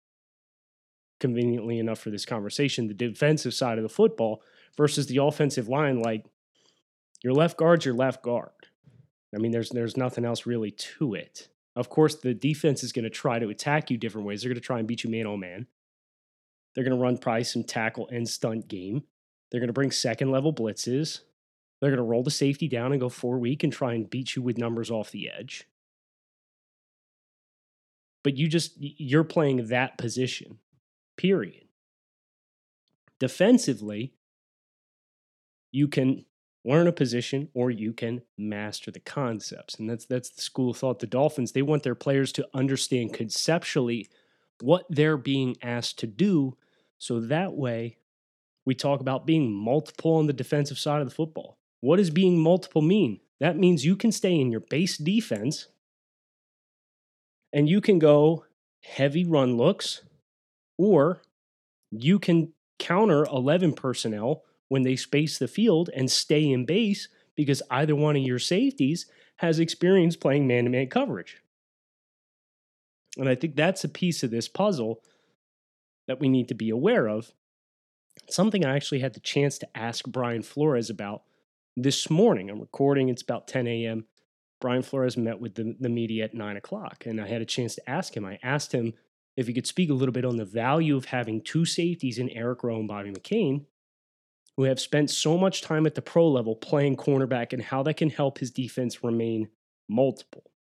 conveniently 1.20 1.80
enough 1.80 2.00
for 2.00 2.10
this 2.10 2.26
conversation, 2.26 2.88
the 2.88 2.94
defensive 2.94 3.54
side 3.54 3.78
of 3.78 3.84
the 3.84 3.90
football 3.90 4.42
versus 4.78 5.08
the 5.08 5.18
offensive 5.18 5.68
line. 5.68 6.02
Like 6.02 6.26
your 7.24 7.34
left 7.34 7.58
guard's 7.58 7.86
your 7.86 7.96
left 7.96 8.24
guard. 8.24 8.52
I 9.34 9.38
mean, 9.38 9.52
there's 9.52 9.70
there's 9.70 9.98
nothing 9.98 10.26
else 10.26 10.46
really 10.46 10.72
to 10.72 11.14
it. 11.14 11.50
Of 11.76 11.90
course, 11.90 12.16
the 12.16 12.34
defense 12.34 12.84
is 12.84 12.92
going 12.92 13.04
to 13.04 13.10
try 13.10 13.40
to 13.40 13.50
attack 13.50 13.92
you 13.92 13.98
different 13.98 14.28
ways. 14.28 14.42
They're 14.42 14.50
going 14.50 14.60
to 14.60 14.66
try 14.66 14.80
and 14.80 14.88
beat 14.88 15.04
you 15.04 15.10
man 15.10 15.28
on 15.28 15.40
man. 15.40 15.68
They're 16.74 16.84
going 16.84 16.98
to 16.98 17.02
run 17.02 17.18
probably 17.18 17.44
some 17.44 17.64
tackle 17.64 18.08
and 18.10 18.28
stunt 18.28 18.68
game. 18.68 19.04
They're 19.52 19.62
going 19.62 19.68
to 19.68 19.74
bring 19.74 19.92
second 19.92 20.32
level 20.32 20.54
blitzes. 20.54 21.22
They're 21.80 21.90
going 21.90 21.98
to 21.98 22.04
roll 22.04 22.24
the 22.24 22.32
safety 22.32 22.68
down 22.68 22.92
and 22.92 23.00
go 23.00 23.10
four 23.10 23.38
week 23.38 23.64
and 23.64 23.72
try 23.72 23.94
and 23.94 24.10
beat 24.10 24.36
you 24.36 24.42
with 24.42 24.58
numbers 24.58 24.92
off 24.92 25.12
the 25.12 25.30
edge. 25.30 25.68
But 28.24 28.38
you 28.38 28.48
just, 28.48 28.74
you're 28.78 29.24
playing 29.24 29.68
that 29.68 29.98
position, 29.98 30.60
period. 31.18 31.66
Defensively, 33.20 34.14
you 35.72 35.88
can 35.88 36.26
learn 36.66 36.88
a 36.88 36.92
position 36.92 37.50
or 37.54 37.72
you 37.72 37.94
can 37.94 38.22
master 38.38 38.92
the 38.92 39.00
concepts. 39.00 39.76
And 39.76 39.90
that's 39.90 40.06
that's 40.06 40.30
the 40.30 40.42
school 40.42 40.72
of 40.72 40.78
thought. 40.78 41.00
The 41.00 41.08
Dolphins, 41.08 41.52
they 41.52 41.62
want 41.62 41.84
their 41.84 41.96
players 41.96 42.32
to 42.34 42.48
understand 42.54 43.14
conceptually 43.14 44.10
what 44.62 44.86
they're 44.90 45.18
being 45.18 45.56
asked 45.62 46.00
to 46.00 46.08
do. 46.08 46.58
So 46.98 47.20
that 47.22 47.54
way 47.54 47.98
we 48.66 48.76
talk 48.76 49.00
about 49.00 49.26
being 49.26 49.52
multiple 49.52 50.16
on 50.16 50.28
the 50.28 50.34
defensive 50.34 50.78
side 50.78 51.02
of 51.02 51.08
the 51.08 51.16
football. 51.16 51.58
What 51.82 51.98
does 51.98 52.10
being 52.10 52.38
multiple 52.38 52.82
mean? 52.82 53.22
That 53.40 53.58
means 53.58 53.86
you 53.86 53.96
can 53.96 54.12
stay 54.12 54.38
in 54.38 54.52
your 54.52 54.60
base 54.60 54.98
defense 54.98 55.68
and 57.52 57.70
you 57.70 57.82
can 57.82 58.00
go 58.00 58.46
heavy 58.84 59.26
run 59.26 59.58
looks, 59.58 60.02
or 60.78 61.22
you 61.92 62.20
can 62.20 62.54
counter 62.78 63.26
11 63.26 63.74
personnel 63.74 64.44
when 64.70 64.84
they 64.84 64.96
space 64.96 65.38
the 65.38 65.48
field 65.48 65.90
and 65.96 66.10
stay 66.10 66.50
in 66.50 66.66
base 66.66 67.10
because 67.36 67.62
either 67.72 67.96
one 67.96 68.16
of 68.16 68.22
your 68.22 68.40
safeties 68.40 69.06
has 69.38 69.60
experience 69.60 70.16
playing 70.16 70.48
man 70.48 70.66
to 70.66 70.70
man 70.70 70.88
coverage. 70.88 71.42
And 73.18 73.28
I 73.28 73.36
think 73.36 73.56
that's 73.56 73.84
a 73.84 73.90
piece 73.90 74.24
of 74.24 74.32
this 74.32 74.48
puzzle 74.48 75.02
that 76.08 76.20
we 76.20 76.30
need 76.30 76.48
to 76.50 76.54
be 76.54 76.70
aware 76.70 77.08
of. 77.08 77.32
Something 78.30 78.66
I 78.66 78.76
actually 78.76 79.00
had 79.00 79.14
the 79.14 79.20
chance 79.20 79.58
to 79.60 79.78
ask 79.78 80.06
Brian 80.06 80.44
Flores 80.44 80.90
about 80.90 81.24
this 81.76 82.10
morning. 82.10 82.50
I'm 82.50 82.60
recording, 82.60 83.10
it's 83.10 83.22
about 83.22 83.48
10 83.48 83.68
a.m. 83.68 84.06
Brian 84.60 84.82
Flores 84.82 85.18
met 85.18 85.40
with 85.40 85.56
the, 85.56 85.76
the 85.80 85.90
media 85.90 86.26
at 86.26 86.34
9 86.34 86.58
o'clock, 86.58 87.06
and 87.06 87.22
I 87.22 87.28
had 87.28 87.42
a 87.42 87.46
chance 87.46 87.76
to 87.76 87.90
ask 87.90 88.16
him. 88.16 88.26
I 88.26 88.40
asked 88.44 88.72
him 88.72 88.94
if 89.38 89.48
he 89.48 89.54
could 89.54 89.68
speak 89.68 89.90
a 89.90 89.94
little 89.94 90.12
bit 90.12 90.26
on 90.26 90.36
the 90.36 90.46
value 90.46 90.98
of 90.98 91.06
having 91.06 91.42
two 91.42 91.66
safeties 91.66 92.20
in 92.20 92.30
Eric 92.30 92.64
Rowe 92.64 92.80
and 92.80 92.88
Bobby 92.88 93.12
McCain 93.12 93.66
who 94.60 94.66
have 94.66 94.82
spent 94.82 95.10
so 95.10 95.38
much 95.38 95.62
time 95.62 95.86
at 95.86 95.96
the 95.96 96.02
pro 96.02 96.28
level 96.28 96.54
playing 96.54 96.98
cornerback 96.98 97.54
and 97.54 97.64
how 97.64 97.82
that 97.82 97.96
can 97.96 98.10
help 98.10 98.40
his 98.40 98.52
defense 98.52 99.02
remain 99.02 99.48
multiple. 99.88 100.52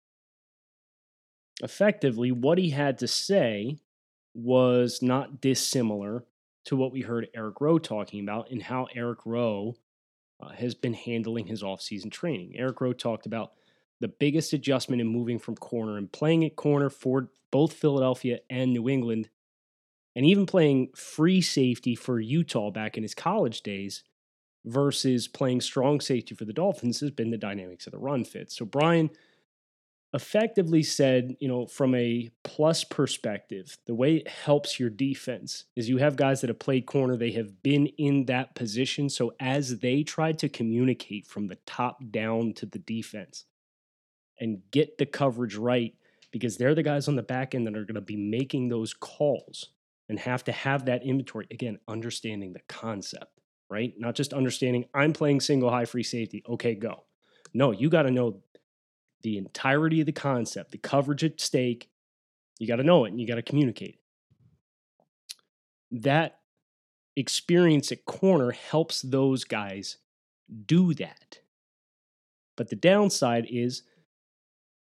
Effectively, 1.61 2.31
what 2.31 2.57
he 2.57 2.69
had 2.69 2.97
to 2.99 3.09
say 3.09 3.77
was 4.33 5.01
not 5.01 5.41
dissimilar 5.41 6.23
to 6.63 6.77
what 6.77 6.93
we 6.93 7.01
heard 7.01 7.27
Eric 7.35 7.59
Rowe 7.59 7.77
talking 7.77 8.21
about 8.21 8.49
and 8.49 8.63
how 8.63 8.87
Eric 8.95 9.25
Rowe 9.25 9.75
uh, 10.41 10.47
has 10.47 10.73
been 10.73 10.93
handling 10.93 11.47
his 11.47 11.61
offseason 11.61 12.09
training. 12.09 12.53
Eric 12.55 12.79
Rowe 12.79 12.93
talked 12.93 13.25
about 13.25 13.51
the 13.99 14.07
biggest 14.07 14.53
adjustment 14.53 15.01
in 15.01 15.07
moving 15.07 15.39
from 15.39 15.55
corner 15.55 15.97
and 15.97 16.11
playing 16.11 16.45
at 16.45 16.55
corner 16.55 16.89
for 16.89 17.29
both 17.51 17.73
Philadelphia 17.73 18.39
and 18.49 18.71
New 18.71 18.87
England 18.87 19.29
and 20.15 20.25
even 20.25 20.45
playing 20.45 20.89
free 20.95 21.41
safety 21.41 21.95
for 21.95 22.19
Utah 22.19 22.71
back 22.71 22.97
in 22.97 23.03
his 23.03 23.15
college 23.15 23.61
days 23.61 24.03
versus 24.65 25.27
playing 25.27 25.61
strong 25.61 26.01
safety 26.01 26.35
for 26.35 26.45
the 26.45 26.53
Dolphins 26.53 26.99
has 26.99 27.11
been 27.11 27.31
the 27.31 27.37
dynamics 27.37 27.87
of 27.87 27.91
the 27.91 27.99
run 27.99 28.23
fit. 28.23 28.51
So 28.51 28.65
Brian 28.65 29.09
effectively 30.13 30.81
said, 30.83 31.35
you 31.39 31.47
know, 31.47 31.67
from 31.67 31.93
a 31.93 32.29
plus 32.43 32.83
perspective, 32.83 33.77
the 33.85 33.93
way 33.93 34.17
it 34.17 34.27
helps 34.27 34.79
your 34.79 34.89
defense 34.89 35.65
is 35.75 35.87
you 35.87 35.97
have 35.97 36.15
guys 36.15 36.41
that 36.41 36.49
have 36.49 36.59
played 36.59 36.85
corner, 36.85 37.15
they 37.15 37.31
have 37.31 37.61
been 37.61 37.87
in 37.97 38.25
that 38.25 38.55
position. 38.55 39.09
So 39.09 39.33
as 39.39 39.79
they 39.79 40.03
try 40.03 40.31
to 40.33 40.49
communicate 40.49 41.27
from 41.27 41.47
the 41.47 41.57
top 41.65 41.99
down 42.11 42.53
to 42.55 42.65
the 42.65 42.79
defense 42.79 43.45
and 44.39 44.61
get 44.71 44.97
the 44.97 45.05
coverage 45.05 45.55
right, 45.55 45.93
because 46.31 46.57
they're 46.57 46.75
the 46.75 46.83
guys 46.83 47.07
on 47.07 47.15
the 47.15 47.23
back 47.23 47.55
end 47.55 47.67
that 47.67 47.75
are 47.75 47.85
going 47.85 47.95
to 47.95 48.01
be 48.01 48.15
making 48.15 48.69
those 48.69 48.93
calls 48.93 49.69
and 50.07 50.19
have 50.19 50.43
to 50.45 50.51
have 50.51 50.85
that 50.85 51.03
inventory. 51.03 51.47
Again, 51.51 51.79
understanding 51.87 52.53
the 52.53 52.61
concept, 52.67 53.39
right? 53.69 53.93
Not 53.97 54.15
just 54.15 54.33
understanding 54.33 54.85
I'm 54.93 55.13
playing 55.13 55.41
single 55.41 55.69
high 55.69 55.85
free 55.85 56.03
safety. 56.03 56.43
Okay, 56.47 56.75
go. 56.75 57.03
No, 57.53 57.71
you 57.71 57.89
got 57.89 58.03
to 58.03 58.11
know 58.11 58.41
the 59.23 59.37
entirety 59.37 59.99
of 59.99 60.05
the 60.05 60.11
concept, 60.11 60.71
the 60.71 60.77
coverage 60.77 61.23
at 61.23 61.41
stake. 61.41 61.89
You 62.59 62.67
got 62.67 62.77
to 62.77 62.83
know 62.83 63.05
it 63.05 63.11
and 63.11 63.19
you 63.19 63.27
got 63.27 63.35
to 63.35 63.41
communicate. 63.41 63.99
That 65.91 66.39
experience 67.15 67.91
at 67.91 68.05
corner 68.05 68.51
helps 68.51 69.01
those 69.01 69.43
guys 69.43 69.97
do 70.65 70.93
that. 70.95 71.39
But 72.55 72.69
the 72.69 72.75
downside 72.75 73.47
is, 73.49 73.83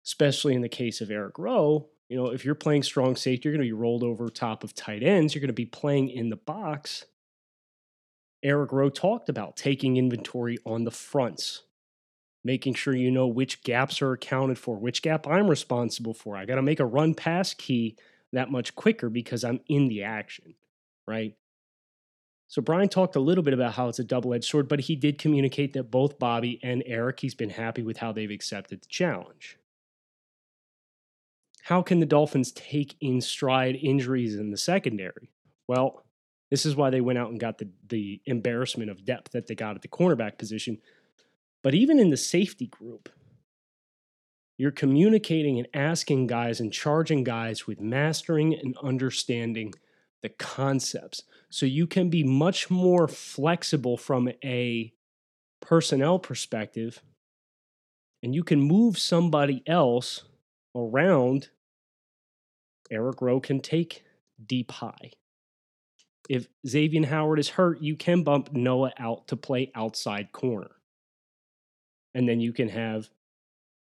especially 0.06 0.54
in 0.54 0.62
the 0.62 0.68
case 0.68 1.00
of 1.00 1.10
Eric 1.10 1.38
Rowe, 1.38 1.88
you 2.08 2.16
know, 2.16 2.26
if 2.26 2.44
you're 2.44 2.54
playing 2.54 2.82
strong 2.82 3.16
safety, 3.16 3.48
you're 3.48 3.56
going 3.56 3.66
to 3.66 3.74
be 3.74 3.80
rolled 3.80 4.02
over 4.02 4.28
top 4.28 4.64
of 4.64 4.74
tight 4.74 5.02
ends. 5.02 5.34
You're 5.34 5.40
going 5.40 5.48
to 5.48 5.54
be 5.54 5.64
playing 5.64 6.10
in 6.10 6.28
the 6.28 6.36
box. 6.36 7.06
Eric 8.42 8.70
Rowe 8.70 8.90
talked 8.90 9.30
about 9.30 9.56
taking 9.56 9.96
inventory 9.96 10.58
on 10.66 10.84
the 10.84 10.90
fronts, 10.90 11.62
making 12.44 12.74
sure 12.74 12.94
you 12.94 13.10
know 13.10 13.28
which 13.28 13.62
gaps 13.62 14.02
are 14.02 14.12
accounted 14.12 14.58
for, 14.58 14.76
which 14.76 15.00
gap 15.00 15.26
I'm 15.26 15.48
responsible 15.48 16.12
for. 16.12 16.36
I 16.36 16.44
got 16.44 16.56
to 16.56 16.62
make 16.62 16.80
a 16.80 16.84
run 16.84 17.14
pass 17.14 17.54
key 17.54 17.96
that 18.32 18.50
much 18.50 18.74
quicker 18.74 19.08
because 19.08 19.42
I'm 19.42 19.60
in 19.68 19.88
the 19.88 20.02
action, 20.02 20.54
right? 21.06 21.34
So 22.48 22.60
Brian 22.60 22.90
talked 22.90 23.16
a 23.16 23.20
little 23.20 23.42
bit 23.42 23.54
about 23.54 23.72
how 23.72 23.88
it's 23.88 24.00
a 24.00 24.04
double-edged 24.04 24.44
sword, 24.44 24.68
but 24.68 24.80
he 24.80 24.96
did 24.96 25.16
communicate 25.16 25.72
that 25.72 25.90
both 25.90 26.18
Bobby 26.18 26.60
and 26.62 26.82
Eric, 26.84 27.20
he's 27.20 27.34
been 27.34 27.48
happy 27.48 27.82
with 27.82 27.96
how 27.96 28.12
they've 28.12 28.30
accepted 28.30 28.82
the 28.82 28.88
challenge 28.88 29.56
how 31.62 31.80
can 31.80 32.00
the 32.00 32.06
Dolphins 32.06 32.50
take 32.52 32.96
in 33.00 33.20
stride 33.20 33.76
injuries 33.76 34.34
in 34.34 34.50
the 34.50 34.56
secondary? 34.56 35.30
Well, 35.68 36.04
this 36.50 36.66
is 36.66 36.74
why 36.74 36.90
they 36.90 37.00
went 37.00 37.18
out 37.18 37.30
and 37.30 37.38
got 37.38 37.58
the, 37.58 37.68
the 37.88 38.20
embarrassment 38.26 38.90
of 38.90 39.04
depth 39.04 39.32
that 39.32 39.46
they 39.46 39.54
got 39.54 39.76
at 39.76 39.82
the 39.82 39.88
cornerback 39.88 40.38
position. 40.38 40.78
But 41.62 41.74
even 41.74 42.00
in 42.00 42.10
the 42.10 42.16
safety 42.16 42.66
group, 42.66 43.08
you're 44.58 44.72
communicating 44.72 45.58
and 45.58 45.68
asking 45.72 46.26
guys 46.26 46.58
and 46.58 46.72
charging 46.72 47.22
guys 47.22 47.66
with 47.66 47.80
mastering 47.80 48.54
and 48.54 48.76
understanding 48.82 49.72
the 50.20 50.30
concepts. 50.30 51.22
So 51.48 51.64
you 51.64 51.86
can 51.86 52.10
be 52.10 52.24
much 52.24 52.70
more 52.70 53.06
flexible 53.06 53.96
from 53.96 54.30
a 54.44 54.92
personnel 55.60 56.18
perspective 56.18 57.02
and 58.20 58.34
you 58.34 58.42
can 58.42 58.60
move 58.60 58.98
somebody 58.98 59.62
else 59.66 60.24
around, 60.74 61.48
Eric 62.90 63.20
Rowe 63.22 63.40
can 63.40 63.60
take 63.60 64.04
deep 64.44 64.70
high. 64.70 65.12
If 66.28 66.46
Xavier 66.66 67.06
Howard 67.06 67.38
is 67.38 67.48
hurt, 67.48 67.82
you 67.82 67.96
can 67.96 68.22
bump 68.22 68.52
Noah 68.52 68.92
out 68.98 69.26
to 69.28 69.36
play 69.36 69.70
outside 69.74 70.32
corner. 70.32 70.70
And 72.14 72.28
then 72.28 72.40
you 72.40 72.52
can 72.52 72.68
have 72.68 73.08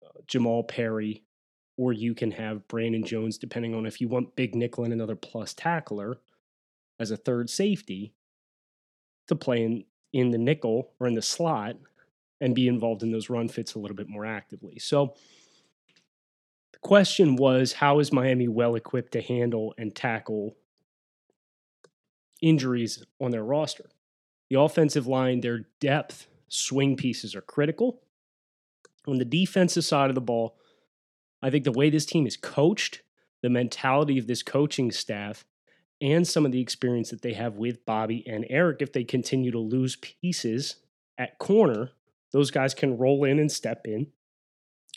uh, 0.05 0.19
Jamal 0.27 0.63
Perry 0.63 1.23
or 1.77 1.93
you 1.93 2.13
can 2.13 2.31
have 2.31 2.67
Brandon 2.67 3.03
Jones, 3.03 3.37
depending 3.37 3.73
on 3.73 3.85
if 3.85 4.01
you 4.01 4.09
want 4.09 4.35
Big 4.35 4.53
Nickel 4.53 4.83
and 4.83 4.91
another 4.91 5.15
plus 5.15 5.53
tackler 5.53 6.19
as 6.99 7.11
a 7.11 7.17
third 7.17 7.49
safety 7.49 8.13
to 9.29 9.35
play 9.35 9.63
in, 9.63 9.85
in 10.11 10.31
the 10.31 10.37
nickel 10.37 10.91
or 10.99 11.07
in 11.07 11.13
the 11.13 11.21
slot 11.21 11.77
and 12.41 12.53
be 12.53 12.67
involved 12.67 13.01
in 13.01 13.11
those 13.11 13.29
run 13.29 13.47
fits 13.47 13.75
a 13.75 13.79
little 13.79 13.95
bit 13.95 14.09
more 14.09 14.25
actively. 14.25 14.77
So 14.79 15.15
question 16.81 17.35
was 17.35 17.73
how 17.73 17.99
is 17.99 18.11
Miami 18.11 18.47
well 18.47 18.75
equipped 18.75 19.13
to 19.13 19.21
handle 19.21 19.73
and 19.77 19.95
tackle 19.95 20.55
injuries 22.41 23.03
on 23.19 23.31
their 23.31 23.43
roster? 23.43 23.89
The 24.49 24.59
offensive 24.59 25.07
line, 25.07 25.41
their 25.41 25.67
depth, 25.79 26.27
swing 26.47 26.95
pieces 26.95 27.35
are 27.35 27.41
critical. 27.41 28.01
On 29.07 29.17
the 29.17 29.25
defensive 29.25 29.85
side 29.85 30.09
of 30.09 30.15
the 30.15 30.21
ball, 30.21 30.57
I 31.41 31.49
think 31.49 31.63
the 31.63 31.71
way 31.71 31.89
this 31.89 32.05
team 32.05 32.27
is 32.27 32.37
coached, 32.37 33.01
the 33.41 33.49
mentality 33.49 34.17
of 34.17 34.27
this 34.27 34.43
coaching 34.43 34.91
staff, 34.91 35.45
and 36.01 36.27
some 36.27 36.45
of 36.45 36.51
the 36.51 36.61
experience 36.61 37.09
that 37.09 37.21
they 37.21 37.33
have 37.33 37.57
with 37.57 37.85
Bobby 37.85 38.23
and 38.27 38.45
Eric, 38.49 38.81
if 38.81 38.93
they 38.93 39.03
continue 39.03 39.51
to 39.51 39.59
lose 39.59 39.97
pieces 39.97 40.77
at 41.17 41.37
corner, 41.39 41.91
those 42.31 42.51
guys 42.51 42.73
can 42.73 42.97
roll 42.97 43.23
in 43.25 43.39
and 43.39 43.51
step 43.51 43.81
in 43.85 44.07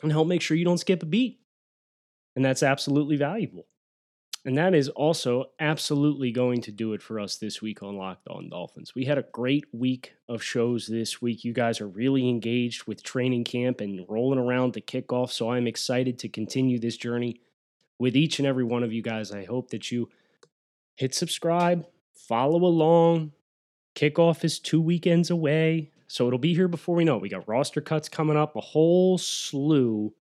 and 0.03 0.13
help 0.13 0.29
make 0.29 0.43
sure 0.43 0.57
you 0.57 0.65
don't 0.65 0.79
skip 0.79 1.03
a 1.03 1.07
beat. 1.07 1.41
And 2.35 2.45
that's 2.45 2.63
absolutely 2.63 3.17
valuable. 3.17 3.67
And 4.45 4.59
that 4.59 4.75
is 4.75 4.89
also 4.89 5.47
absolutely 5.61 6.33
going 6.33 6.63
to 6.63 6.73
do 6.73 6.95
it 6.95 7.03
for 7.03 7.21
us 7.21 7.37
this 7.37 7.63
week 7.63 7.81
on 7.83 7.97
Locked 7.97 8.27
On 8.29 8.49
Dolphins. 8.49 8.93
We 8.93 9.05
had 9.05 9.19
a 9.19 9.27
great 9.31 9.67
week 9.73 10.15
of 10.29 10.43
shows 10.43 10.89
this 10.89 11.23
week. 11.23 11.45
You 11.45 11.53
guys 11.53 11.81
are 11.81 11.87
really 11.87 12.29
engaged 12.29 12.85
with 12.89 13.05
training 13.05 13.45
camp 13.45 13.81
and 13.81 14.05
rolling 14.09 14.41
around 14.41 14.73
to 14.73 14.81
kickoff. 14.81 15.31
So 15.31 15.53
I'm 15.53 15.69
excited 15.69 16.19
to 16.21 16.29
continue 16.29 16.81
this 16.81 16.97
journey 16.97 17.41
with 18.01 18.17
each 18.17 18.41
and 18.41 18.49
every 18.49 18.65
one 18.65 18.83
of 18.83 18.93
you 18.93 19.01
guys. 19.01 19.31
I 19.31 19.45
hope 19.45 19.71
that 19.71 19.93
you 19.93 20.09
hit 20.97 21.15
subscribe, 21.15 21.87
follow 22.13 22.65
along. 22.65 23.33
Kickoff 23.95 24.43
is 24.43 24.59
two 24.59 24.81
weekends 24.81 25.31
away. 25.31 25.93
So 26.09 26.27
it'll 26.27 26.41
be 26.41 26.55
here 26.55 26.69
before 26.69 26.97
we 26.97 27.05
know 27.05 27.17
it. 27.17 27.23
We 27.23 27.29
got 27.29 27.49
roster 27.49 27.81
cuts 27.81 28.09
coming 28.09 28.37
up, 28.37 28.57
a 28.57 28.61
whole 28.61 29.19
slew 29.19 30.13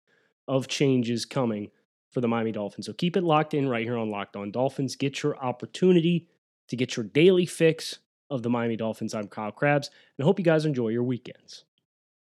of 0.46 0.68
changes 0.68 1.24
coming 1.24 1.70
for 2.10 2.20
the 2.20 2.28
Miami 2.28 2.52
Dolphins. 2.52 2.86
So 2.86 2.92
keep 2.92 3.16
it 3.16 3.24
locked 3.24 3.54
in 3.54 3.68
right 3.68 3.84
here 3.84 3.96
on 3.96 4.10
Locked 4.10 4.36
On 4.36 4.50
Dolphins. 4.50 4.96
Get 4.96 5.22
your 5.22 5.36
opportunity 5.38 6.28
to 6.68 6.76
get 6.76 6.96
your 6.96 7.04
daily 7.04 7.46
fix 7.46 7.98
of 8.28 8.42
the 8.42 8.50
Miami 8.50 8.76
Dolphins. 8.76 9.14
I'm 9.14 9.28
Kyle 9.28 9.52
Crabbs, 9.52 9.88
and 10.18 10.24
I 10.24 10.26
hope 10.26 10.38
you 10.38 10.44
guys 10.44 10.64
enjoy 10.64 10.88
your 10.88 11.02
weekends. 11.02 11.64